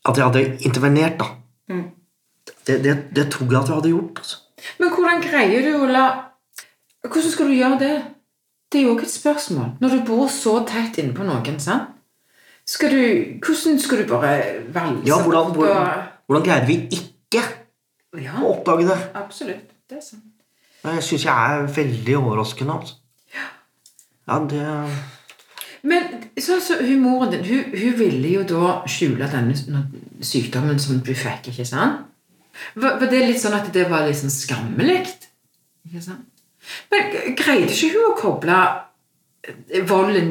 At 0.09 0.16
jeg 0.16 0.25
hadde 0.25 0.59
intervenert, 0.64 1.18
da. 1.20 1.25
Det, 2.66 2.85
det, 2.85 2.94
det 3.16 3.31
tror 3.33 3.51
jeg 3.51 3.61
at 3.61 3.68
jeg 3.68 3.75
hadde 3.75 3.88
gjort. 3.88 4.18
altså. 4.18 4.37
Men 4.79 4.88
hvordan 4.94 5.23
greier 5.23 5.66
du 5.66 5.83
å 5.83 5.88
la 5.90 6.05
Hvordan 7.05 7.31
skal 7.31 7.51
du 7.51 7.57
gjøre 7.59 7.79
det? 7.79 7.97
Det 8.73 8.81
er 8.81 8.87
jo 8.87 8.94
også 8.94 9.05
et 9.05 9.12
spørsmål. 9.12 9.66
Når 9.81 9.88
du 9.88 10.05
bor 10.07 10.29
så 10.33 10.55
tett 10.66 10.97
innpå 10.99 11.23
noen, 11.23 11.61
sant? 11.61 11.90
Skal 12.66 12.90
du, 12.90 13.03
hvordan 13.44 13.77
skal 13.79 14.01
du 14.01 14.09
bare 14.09 14.31
velge 14.73 15.05
Ja, 15.05 15.18
hvordan, 15.20 15.53
hvordan, 15.53 16.07
hvordan 16.27 16.47
greide 16.47 16.66
vi 16.66 16.79
ikke 16.88 17.13
Ja, 18.22 18.37
å 18.40 18.53
oppdage 18.55 18.87
det? 18.88 18.98
absolutt. 19.18 19.72
Det 19.90 19.98
er 19.98 20.05
sant. 20.05 20.31
Jeg 20.85 21.03
syns 21.03 21.24
jeg 21.24 21.33
er 21.59 21.66
veldig 21.74 22.16
overraskende. 22.18 22.74
altså. 22.79 22.94
Ja, 24.29 24.38
det 24.50 24.64
Men 25.85 26.31
sånn 26.40 26.62
som 26.64 26.81
hun 26.81 27.03
moren 27.03 27.33
din, 27.35 27.44
hun, 27.44 27.74
hun 27.77 27.96
ville 27.98 28.31
jo 28.38 28.44
da 28.48 28.68
skjule 28.88 29.29
denne 29.29 29.57
sykdommen 30.24 30.79
som 30.81 31.03
du 31.05 31.12
fikk, 31.12 31.50
ikke 31.53 31.66
sant? 31.68 32.07
Var, 32.79 32.96
var 33.00 33.11
det 33.11 33.24
litt 33.27 33.42
sånn 33.42 33.57
at 33.59 33.68
det 33.74 33.88
var 33.90 34.07
litt 34.07 34.16
sånn 34.16 34.33
skammelig? 34.33 35.03
Ikke 35.88 36.00
sant? 36.05 36.31
Men 36.92 37.35
greide 37.37 37.68
ikke 37.68 37.92
hun 37.92 38.09
å 38.09 38.16
koble 38.16 38.61
eh, 39.44 39.85
volden 39.85 40.31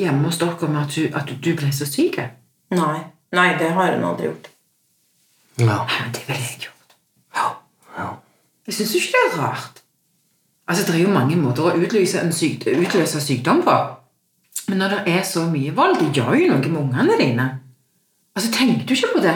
hjemme 0.00 0.30
hos 0.30 0.40
dere 0.40 0.70
med 0.70 0.82
at 0.86 0.96
du, 0.96 1.08
at 1.12 1.34
du 1.44 1.50
ble 1.58 1.72
så 1.74 1.88
syk? 1.88 2.20
Nei. 2.72 2.98
Nei, 3.32 3.48
det 3.60 3.72
har 3.76 3.96
hun 3.96 4.04
aldri 4.04 4.30
gjort. 4.30 4.48
Ja. 5.60 5.82
Ja, 5.84 6.06
det 6.12 6.24
vil 6.28 6.36
jeg 6.40 6.60
gjort. 6.66 6.71
Jeg 8.66 8.74
syns 8.76 8.94
ikke 8.98 9.12
det 9.14 9.22
er 9.26 9.40
rart. 9.40 9.82
Altså, 10.68 10.86
Det 10.86 10.94
er 10.94 11.02
jo 11.02 11.14
mange 11.14 11.36
måter 11.36 11.66
å 11.66 11.74
utløse, 11.76 12.20
en 12.22 12.32
syk, 12.32 12.66
utløse 12.66 13.20
sykdom 13.20 13.62
på. 13.66 13.74
Men 14.68 14.78
når 14.78 14.94
det 14.94 15.16
er 15.16 15.22
så 15.26 15.42
mye 15.50 15.74
vold, 15.74 15.98
det 15.98 16.12
gjør 16.16 16.36
jo 16.38 16.52
noe 16.52 16.68
med 16.68 16.80
ungene 16.80 17.18
dine. 17.18 17.48
Altså, 18.36 18.52
Tenker 18.54 18.86
du 18.86 18.94
ikke 18.94 19.12
på 19.16 19.24
det? 19.24 19.34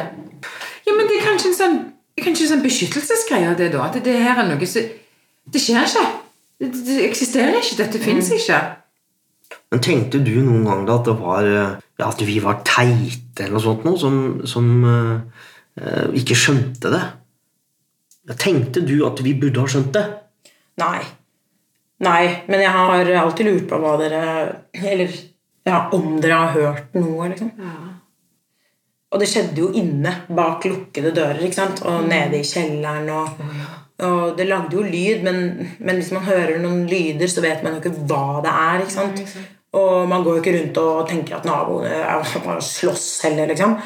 Ja, 0.86 0.94
men 0.94 1.08
Det 1.08 1.18
er 1.18 1.26
kanskje 1.26 1.50
en 1.50 1.58
sånn, 1.58 1.76
kanskje 2.22 2.46
en 2.46 2.52
sånn 2.54 2.64
beskyttelsesgreie 2.64 3.50
av 3.50 3.58
det, 3.58 3.72
da. 3.74 3.88
At 3.88 3.98
det 4.04 4.14
her 4.22 4.38
er 4.38 4.48
noe 4.48 4.66
som 4.70 4.86
Det 5.52 5.62
skjer 5.62 5.84
ikke. 5.86 6.06
Det, 6.60 6.70
det 6.86 7.02
eksisterer 7.06 7.58
ikke. 7.58 7.76
Dette 7.82 7.98
fins 8.02 8.30
ikke. 8.34 8.60
Men 9.70 9.82
tenkte 9.82 10.22
du 10.22 10.32
noen 10.42 10.64
gang 10.66 10.86
da 10.86 10.96
at 11.00 11.06
det 11.06 11.14
var 11.18 11.46
eh, 11.46 11.76
ja, 11.98 12.08
at 12.08 12.22
vi 12.26 12.38
var 12.42 12.62
teite 12.66 13.44
eller 13.44 13.58
noe 13.58 13.62
sånt 13.62 13.84
noe, 13.86 13.98
som, 13.98 14.16
som 14.46 14.66
eh, 14.88 16.08
ikke 16.18 16.38
skjønte 16.38 16.90
det? 16.94 17.02
Tenkte 18.34 18.82
du 18.82 18.96
at 19.06 19.20
vi 19.22 19.36
burde 19.38 19.62
ha 19.62 19.70
skjønt 19.70 19.94
det? 19.94 20.04
Nei. 20.82 20.98
Nei, 22.02 22.22
men 22.50 22.60
jeg 22.60 22.72
har 22.74 23.10
alltid 23.22 23.48
lurt 23.48 23.68
på 23.70 23.78
hva 23.80 23.94
dere 23.96 24.22
Eller 24.76 25.14
ja, 25.66 25.86
om 25.96 26.18
dere 26.20 26.40
har 26.42 26.52
hørt 26.54 26.98
noe, 26.98 27.30
liksom. 27.32 27.50
Og 29.10 29.22
det 29.22 29.28
skjedde 29.30 29.62
jo 29.62 29.70
inne, 29.74 30.12
bak 30.28 30.66
lukkede 30.68 31.10
dører, 31.14 31.40
ikke 31.46 31.58
sant? 31.58 31.82
og 31.86 32.06
nede 32.06 32.38
i 32.38 32.46
kjelleren. 32.46 33.08
Og, 33.10 33.40
og 34.06 34.36
det 34.38 34.46
lagde 34.46 34.76
jo 34.76 34.84
lyd, 34.84 35.24
men, 35.26 35.68
men 35.78 35.98
hvis 35.98 36.12
man 36.14 36.26
hører 36.26 36.58
noen 36.62 36.84
lyder, 36.90 37.30
så 37.30 37.42
vet 37.42 37.64
man 37.64 37.74
jo 37.74 37.82
ikke 37.82 38.06
hva 38.10 38.42
det 38.44 38.52
er. 38.52 38.84
ikke 38.84 38.94
sant? 38.94 39.22
Og 39.76 40.06
man 40.10 40.22
går 40.22 40.36
jo 40.36 40.42
ikke 40.42 40.56
rundt 40.58 40.82
og 40.82 41.08
tenker 41.10 41.38
at 41.38 41.48
naboene 41.48 42.58
slåss 42.62 43.08
heller, 43.26 43.50
liksom. 43.50 43.78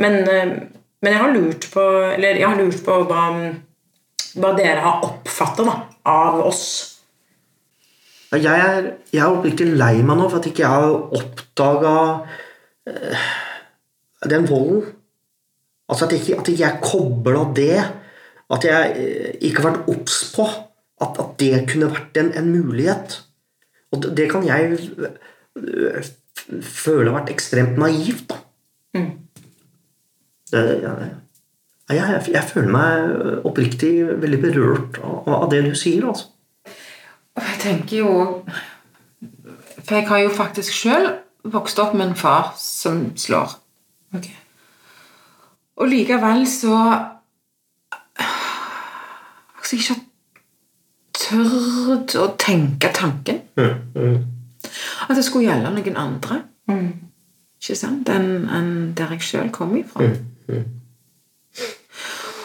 Men, 0.00 0.20
eh, 0.24 0.54
men 1.02 1.12
jeg 1.12 1.20
har 1.20 1.34
lurt 1.34 1.66
på 1.72 1.82
Eller 2.14 2.38
jeg 2.40 2.48
har 2.48 2.56
lurt 2.56 2.80
på 2.84 2.94
hva 3.08 3.24
hva 4.38 4.52
dere 4.58 4.80
har 4.84 5.04
oppfatta 5.06 5.64
av 6.08 6.40
oss. 6.46 6.64
Jeg 8.30 8.46
er, 8.46 8.92
jeg 9.10 9.22
er 9.24 9.32
oppriktig 9.34 9.66
lei 9.74 9.96
meg 10.06 10.20
nå 10.20 10.28
for 10.30 10.38
at 10.38 10.46
ikke 10.46 10.62
jeg 10.62 10.70
har 10.70 10.92
oppdaga 11.18 11.94
øh, 12.86 13.24
den 14.30 14.46
volden. 14.46 14.84
Altså 15.90 16.06
at 16.06 16.14
ikke, 16.14 16.36
at 16.38 16.48
ikke 16.52 16.62
jeg 16.62 16.82
kobla 16.84 17.42
det. 17.56 17.80
At 18.54 18.66
jeg 18.68 18.92
eh, 19.02 19.32
ikke 19.48 19.62
har 19.64 19.70
vært 19.72 19.90
obs 19.90 20.20
på 20.36 20.46
at, 20.46 21.18
at 21.18 21.34
det 21.42 21.64
kunne 21.72 21.90
vært 21.90 22.20
en, 22.22 22.30
en 22.38 22.52
mulighet. 22.54 23.18
Og 23.90 24.04
det, 24.04 24.12
det 24.20 24.28
kan 24.30 24.46
jeg 24.46 24.78
eh, 24.78 26.12
føle 26.62 27.10
har 27.10 27.16
vært 27.18 27.32
ekstremt 27.34 27.78
naivt, 27.82 28.28
da. 28.30 28.38
Det, 30.50 30.62
ja, 30.82 30.94
det- 30.98 31.16
ja, 31.94 32.04
jeg, 32.14 32.22
jeg 32.34 32.44
føler 32.50 32.70
meg 32.74 33.46
oppriktig 33.48 33.92
veldig 34.22 34.40
berørt 34.42 34.98
av, 35.02 35.28
av 35.44 35.48
det 35.52 35.64
du 35.66 35.74
sier. 35.78 36.06
altså. 36.08 36.30
Og 37.36 37.42
jeg 37.46 37.58
tenker 37.62 37.96
jo 38.02 38.12
For 39.86 39.96
jeg 39.96 40.08
har 40.08 40.18
jo 40.24 40.30
faktisk 40.34 40.74
sjøl 40.76 41.06
vokst 41.50 41.78
opp 41.80 41.94
med 41.96 42.10
en 42.10 42.16
far 42.18 42.52
som 42.60 43.10
slår. 43.16 43.54
Og 45.80 45.88
likevel 45.88 46.46
så 46.50 46.76
Altså, 49.60 49.76
jeg 49.76 49.80
ikke 49.84 49.94
har 49.94 50.04
tørt 51.20 52.14
å 52.18 52.26
tenke 52.40 52.90
tanken. 52.96 53.40
At 55.08 55.16
det 55.16 55.24
skulle 55.24 55.46
gjelde 55.46 55.70
noen 55.76 55.96
andre. 56.00 56.40
Ikke 57.60 57.76
sant? 57.78 58.08
Enn 58.10 58.48
en 58.50 58.70
der 58.98 59.14
jeg 59.14 59.22
sjøl 59.28 59.50
kom 59.54 59.76
ifra. 59.78 60.08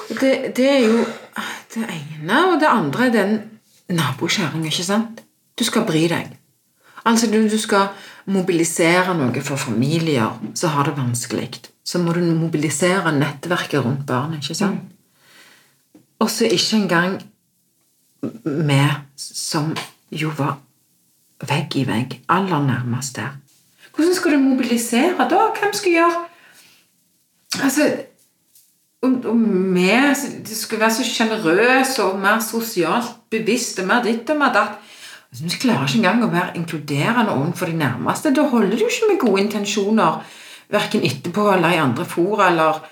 Det, 0.10 0.32
det 0.56 0.70
er 0.70 0.82
jo 0.86 1.04
det 1.74 1.86
ene, 1.90 2.42
og 2.52 2.60
det 2.62 2.70
andre 2.70 3.08
er 3.08 3.14
den 3.14 3.38
nabokjerringa, 3.90 4.70
ikke 4.70 4.86
sant? 4.86 5.22
Du 5.60 5.64
skal 5.66 5.86
bry 5.88 6.06
deg. 6.12 6.34
Altså, 7.06 7.30
du, 7.32 7.40
du 7.50 7.58
skal 7.62 7.92
mobilisere 8.26 9.14
noe 9.18 9.42
for 9.46 9.62
familier 9.62 10.38
som 10.58 10.74
har 10.74 10.90
det 10.90 10.98
vanskelig. 10.98 11.50
Så 11.86 12.02
må 12.02 12.16
du 12.16 12.24
mobilisere 12.34 13.14
nettverket 13.14 13.84
rundt 13.86 14.06
barnet, 14.10 14.42
ikke 14.42 14.58
sant? 14.58 14.92
Og 16.20 16.30
så 16.32 16.48
ikke 16.50 16.80
engang 16.80 17.18
vi 18.46 18.82
som 19.20 19.74
jo 20.10 20.32
var 20.38 20.58
vegg 21.46 21.76
i 21.78 21.84
vegg, 21.86 22.22
aller 22.32 22.64
nærmest 22.66 23.20
der. 23.20 23.36
Hvordan 23.96 24.16
skal 24.16 24.32
du 24.32 24.40
mobilisere 24.40 25.28
da? 25.30 25.52
Hvem 25.60 25.74
skal 25.74 25.92
gjøre 25.92 26.24
Altså 27.64 27.86
om, 29.06 29.14
om 29.32 29.46
vi 29.76 29.90
det 30.46 30.58
skulle 30.58 30.82
være 30.84 30.98
så 30.98 31.06
sjenerøse 31.08 32.04
og 32.04 32.20
mer 32.22 32.42
sosialt 32.44 33.14
bevisste, 33.32 33.86
mer 33.88 34.04
ditt 34.06 34.30
og 34.34 34.40
mer 34.42 34.54
datt 34.56 34.76
altså, 35.30 35.44
Vi 35.44 35.62
klarer 35.62 35.88
ikke 35.88 36.02
engang 36.02 36.26
å 36.26 36.34
være 36.34 36.58
inkluderende 36.60 37.36
overfor 37.36 37.72
de 37.72 37.80
nærmeste. 37.80 38.34
Da 38.36 38.48
holder 38.50 38.76
det 38.76 38.84
jo 38.84 38.92
ikke 38.92 39.12
med 39.12 39.22
gode 39.24 39.46
intensjoner, 39.46 40.20
verken 40.74 41.06
etterpå 41.06 41.48
eller 41.54 41.76
i 41.76 41.82
andre 41.84 42.06
fora. 42.10 42.50
eller 42.52 42.84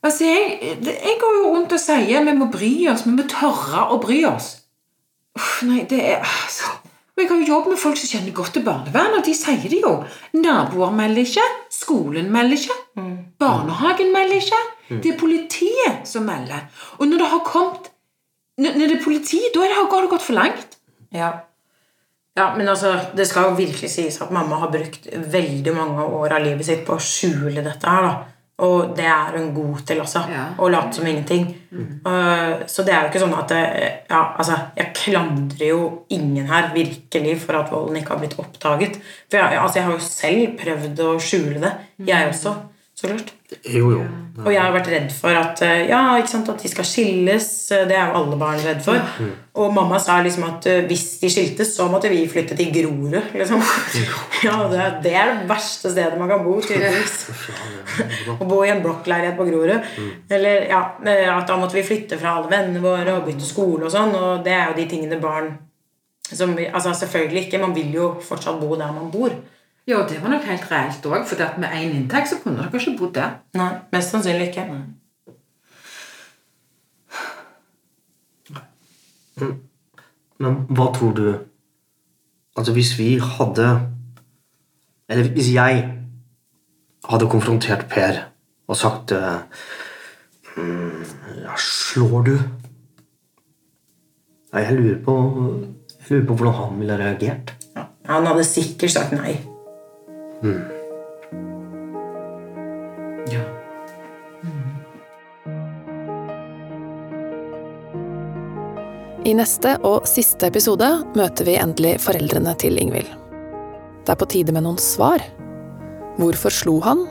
Altså, 0.00 0.24
jeg, 0.24 0.78
jeg 0.80 1.16
går 1.20 1.34
jo 1.36 1.48
rundt 1.54 1.74
og 1.76 1.80
sier 1.80 2.24
vi 2.24 2.36
må 2.36 2.48
bry 2.52 2.70
oss, 2.88 3.04
vi 3.04 3.12
må 3.12 3.26
tørre 3.28 3.90
å 3.92 3.98
bry 4.00 4.22
oss. 4.24 4.54
Uff, 5.36 5.60
nei, 5.68 5.84
det 5.88 6.00
er 6.14 6.24
altså. 6.24 6.78
Jeg 7.20 7.28
har 7.28 7.36
jo 7.36 7.50
jobbet 7.52 7.74
med 7.74 7.80
folk 7.82 7.98
som 8.00 8.08
kjenner 8.08 8.32
godt 8.32 8.54
til 8.56 8.64
barnevern, 8.64 9.18
og 9.18 9.26
de 9.26 9.34
sier 9.36 9.66
det 9.68 9.82
jo. 9.82 9.92
Naboer 10.40 10.94
melder 10.96 11.26
ikke, 11.26 11.44
skolen 11.74 12.30
melder 12.32 12.56
ikke, 12.56 12.78
barnehagen 13.40 14.12
melder 14.14 14.40
ikke. 14.40 14.62
Det 14.90 15.12
er 15.12 15.20
politiet 15.20 16.08
som 16.08 16.26
melder. 16.26 16.66
Og 16.98 17.06
når 17.08 17.22
det 17.22 17.30
har 17.34 17.46
kommet 17.46 17.90
Når 18.60 18.74
det 18.76 18.96
er 18.98 19.04
politi, 19.04 19.38
da 19.54 19.64
har 19.64 19.86
det 19.88 20.10
gått 20.10 20.24
for 20.26 20.36
langt. 20.36 20.74
Ja. 21.16 21.30
ja, 22.36 22.50
men 22.56 22.68
altså, 22.68 22.92
det 23.16 23.24
skal 23.26 23.48
jo 23.48 23.54
virkelig 23.56 23.88
sies 23.88 24.18
at 24.20 24.30
mamma 24.30 24.58
har 24.60 24.68
brukt 24.70 25.06
veldig 25.08 25.72
mange 25.72 26.04
år 26.04 26.34
av 26.36 26.44
livet 26.44 26.66
sitt 26.66 26.82
på 26.84 26.98
å 26.98 27.00
skjule 27.00 27.64
dette 27.64 27.88
her, 27.88 28.04
da. 28.04 28.34
Og 28.60 28.92
det 28.96 29.06
er 29.08 29.38
hun 29.38 29.48
god 29.56 29.80
til 29.88 30.02
også. 30.02 30.22
Ja. 30.28 30.42
Å 30.60 30.68
late 30.68 30.98
som 30.98 31.08
ingenting. 31.08 31.46
Uh, 32.04 32.66
så 32.68 32.84
det 32.84 32.92
er 32.92 33.06
jo 33.06 33.08
ikke 33.08 33.22
sånn 33.22 33.36
at 33.38 33.54
det, 33.54 33.62
ja, 34.10 34.20
altså, 34.36 34.58
Jeg 34.76 34.92
klandrer 34.98 35.70
jo 35.70 35.86
ingen 36.12 36.50
her 36.50 36.68
virkelig 36.74 37.38
for 37.46 37.56
at 37.62 37.72
volden 37.72 37.96
ikke 38.02 38.12
har 38.12 38.20
blitt 38.20 38.36
oppdaget. 38.42 39.00
For 39.30 39.40
jeg, 39.40 39.62
altså, 39.62 39.80
jeg 39.80 39.88
har 39.88 39.96
jo 39.96 40.10
selv 40.10 40.60
prøvd 40.60 41.02
å 41.06 41.14
skjule 41.24 41.62
det, 41.64 41.72
jeg 42.10 42.28
også. 42.34 42.54
Så 43.00 43.08
klart. 43.08 43.30
Jo, 43.64 43.86
jo. 43.94 44.00
Og 44.44 44.50
jeg 44.52 44.60
har 44.60 44.72
vært 44.74 44.88
redd 44.92 45.12
for 45.16 45.32
at, 45.36 45.60
eh, 45.64 45.86
ja, 45.88 46.00
sant, 46.28 46.48
at 46.52 46.60
de 46.62 46.68
skal 46.68 46.84
skilles. 46.84 47.46
eh, 47.72 47.86
Det 47.88 47.96
er 47.96 48.10
jo 48.10 48.18
alle 48.18 48.36
barn 48.36 48.60
redd 48.60 48.82
for. 48.84 49.00
Og 49.56 49.72
mamma 49.74 49.98
sa 49.98 50.18
liksom 50.22 50.44
at 50.44 50.66
eh, 50.68 50.82
hvis 50.88 51.06
de 51.22 51.30
skiltes, 51.32 51.72
så 51.76 51.86
måtte 51.90 52.10
vi 52.12 52.26
flytte 52.28 52.56
til 52.58 52.68
Grorud. 52.74 53.16
Liksom. 53.34 53.62
Ja, 54.44 54.58
det, 54.72 54.84
det 55.04 55.14
er 55.16 55.32
det 55.32 55.48
verste 55.48 55.90
stedet 55.92 56.18
man 56.20 56.28
kan 56.28 56.44
bo, 56.44 56.58
tydeligvis. 56.60 57.16
Å 58.36 58.44
bo 58.48 58.60
i 58.64 58.70
en 58.72 58.82
blokkleilighet 58.84 59.36
på 59.40 59.48
Grorud. 59.48 59.88
Eller 60.30 60.68
ja, 60.70 60.82
at 61.38 61.48
da 61.48 61.56
måtte 61.60 61.76
vi 61.80 61.82
flytte 61.88 62.20
fra 62.20 62.36
alle 62.36 62.52
vennene 62.52 62.84
våre 62.84 63.16
og 63.18 63.26
bytte 63.28 63.48
skole 63.48 63.88
og 63.88 63.92
sånn. 63.92 64.12
Og 64.16 64.44
det 64.44 64.52
er 64.56 64.70
jo 64.70 64.76
de 64.82 64.86
tingene 64.92 65.20
barn 65.20 65.54
som 66.30 66.52
altså 66.54 66.92
Selvfølgelig 66.94 67.48
ikke. 67.48 67.58
Man 67.64 67.74
vil 67.74 67.92
jo 67.96 68.12
fortsatt 68.22 68.60
bo 68.60 68.76
der 68.76 68.92
man 68.92 69.10
bor. 69.10 69.32
Ja, 69.90 70.04
det 70.06 70.20
var 70.22 70.30
nok 70.30 70.44
helt 70.46 70.66
reelt 70.70 71.06
òg, 71.10 71.24
for 71.26 71.58
med 71.58 71.72
én 71.74 71.94
inntekt 71.96 72.30
så 72.30 72.36
kunne 72.38 72.62
dere 72.62 72.78
ikke 72.78 72.92
bodd 72.98 73.14
der. 73.16 73.32
Nei, 73.58 73.72
Mest 73.90 74.12
sannsynlig 74.14 74.52
ikke. 74.52 74.66
Men 80.40 80.60
hva 80.70 80.86
tror 80.94 81.14
du 81.16 81.24
Altså, 82.56 82.72
hvis 82.76 82.92
vi 82.98 83.18
hadde 83.18 83.66
Eller 85.08 85.30
hvis 85.34 85.50
jeg 85.54 85.84
hadde 87.10 87.30
konfrontert 87.30 87.88
Per 87.90 88.26
og 88.70 88.76
sagt 88.78 89.10
eh, 89.10 89.40
ja, 91.42 91.56
Slår 91.58 92.26
du? 92.28 92.34
Ja, 94.52 94.58
jeg 94.58 94.78
lurer 94.78 94.98
på 95.04 95.14
Jeg 95.98 96.10
lurer 96.10 96.26
på 96.26 96.34
hvordan 96.34 96.54
han 96.54 96.80
ville 96.80 96.98
reagert. 96.98 97.56
Ja, 97.76 97.88
Han 98.04 98.26
hadde 98.26 98.44
sikkert 98.44 98.90
sagt 98.94 99.12
nei. 99.18 99.49
Ja. 103.30 103.42
I 109.24 109.34
neste 109.36 109.74
og 109.84 110.08
siste 110.08 110.48
episode 110.48 110.88
møter 111.12 111.44
vi 111.44 111.58
endelig 111.60 111.98
foreldrene 112.00 112.54
til 112.58 112.80
Ingvild. 112.80 113.10
Det 114.00 114.14
er 114.14 114.18
på 114.22 114.30
tide 114.32 114.54
med 114.56 114.64
noen 114.64 114.80
svar. 114.80 115.20
Hvorfor 116.16 116.56
slo 116.56 116.78
han? 116.88 117.04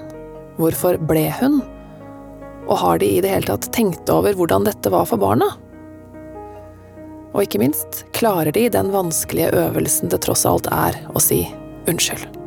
Hvorfor 0.57 0.97
ble 0.97 1.27
hun? 1.37 1.61
Og 2.65 2.75
har 2.81 2.97
de 3.01 3.11
i 3.13 3.21
det 3.21 3.29
hele 3.29 3.51
tatt 3.51 3.69
tenkt 3.77 4.09
over 4.09 4.33
hvordan 4.33 4.65
dette 4.65 4.89
var 4.89 5.05
for 5.09 5.21
barna? 5.21 5.53
Og 7.29 7.45
ikke 7.45 7.61
minst, 7.61 8.03
klarer 8.17 8.51
de 8.57 8.65
den 8.73 8.89
vanskelige 8.89 9.53
øvelsen 9.53 10.09
det 10.09 10.23
tross 10.25 10.47
alt 10.49 10.65
er 10.73 10.97
å 11.13 11.21
si 11.21 11.43
unnskyld? 11.85 12.38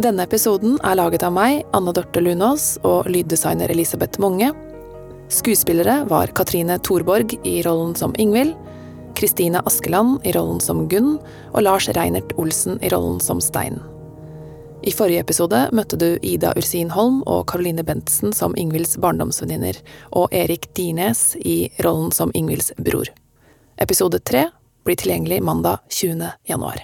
Denne 0.00 0.24
episoden 0.24 0.78
er 0.80 0.96
laget 0.96 1.20
av 1.26 1.34
meg, 1.36 1.66
Anne 1.76 1.92
Dorte 1.92 2.22
Lunås, 2.22 2.78
og 2.80 3.10
lyddesigner 3.12 3.68
Elisabeth 3.68 4.20
Monge. 4.24 4.48
Skuespillere 5.28 5.98
var 6.08 6.32
Katrine 6.32 6.78
Thorborg 6.80 7.34
i 7.44 7.58
rollen 7.66 7.92
som 7.98 8.14
Ingvild, 8.16 8.54
Kristine 9.14 9.60
Askeland 9.68 10.24
i 10.24 10.32
rollen 10.32 10.62
som 10.64 10.86
Gunn 10.88 11.18
og 11.52 11.60
Lars 11.66 11.90
Reinert 11.92 12.32
Olsen 12.40 12.78
i 12.80 12.88
rollen 12.88 13.20
som 13.20 13.40
Stein. 13.44 13.82
I 14.82 14.94
forrige 14.96 15.22
episode 15.22 15.60
møtte 15.76 15.98
du 16.00 16.16
Ida 16.24 16.54
Ursin 16.56 16.90
Holm 16.96 17.20
og 17.28 17.44
Caroline 17.52 17.84
Bentsen 17.84 18.32
som 18.32 18.56
Ingvilds 18.56 18.96
barndomsvenninner, 18.96 19.76
og 20.16 20.32
Erik 20.32 20.70
Dines 20.74 21.34
i 21.36 21.68
rollen 21.84 22.10
som 22.16 22.32
Ingvilds 22.34 22.72
bror. 22.80 23.12
Episode 23.76 24.24
tre 24.24 24.48
blir 24.88 24.96
tilgjengelig 24.96 25.42
mandag 25.44 25.84
20. 25.92 26.32
januar. 26.48 26.80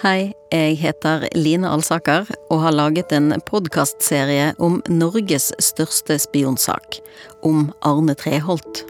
Hei, 0.00 0.30
jeg 0.48 0.78
heter 0.80 1.26
Line 1.36 1.68
Alsaker 1.68 2.24
og 2.48 2.62
har 2.62 2.72
laget 2.72 3.10
en 3.12 3.34
podkastserie 3.44 4.54
om 4.56 4.78
Norges 4.88 5.50
største 5.60 6.16
spionsak, 6.22 7.02
om 7.44 7.66
Arne 7.84 8.14
Treholt. 8.16 8.80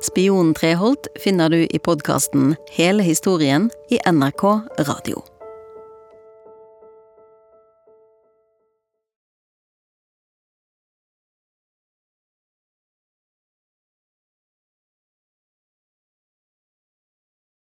Spionen 0.00 0.54
Treholt 0.56 1.10
finner 1.20 1.52
du 1.52 1.58
i 1.60 1.82
podkasten 1.84 2.54
Hele 2.72 3.04
historien 3.04 3.68
i 3.92 4.00
NRK 4.08 4.46
Radio. 4.88 5.20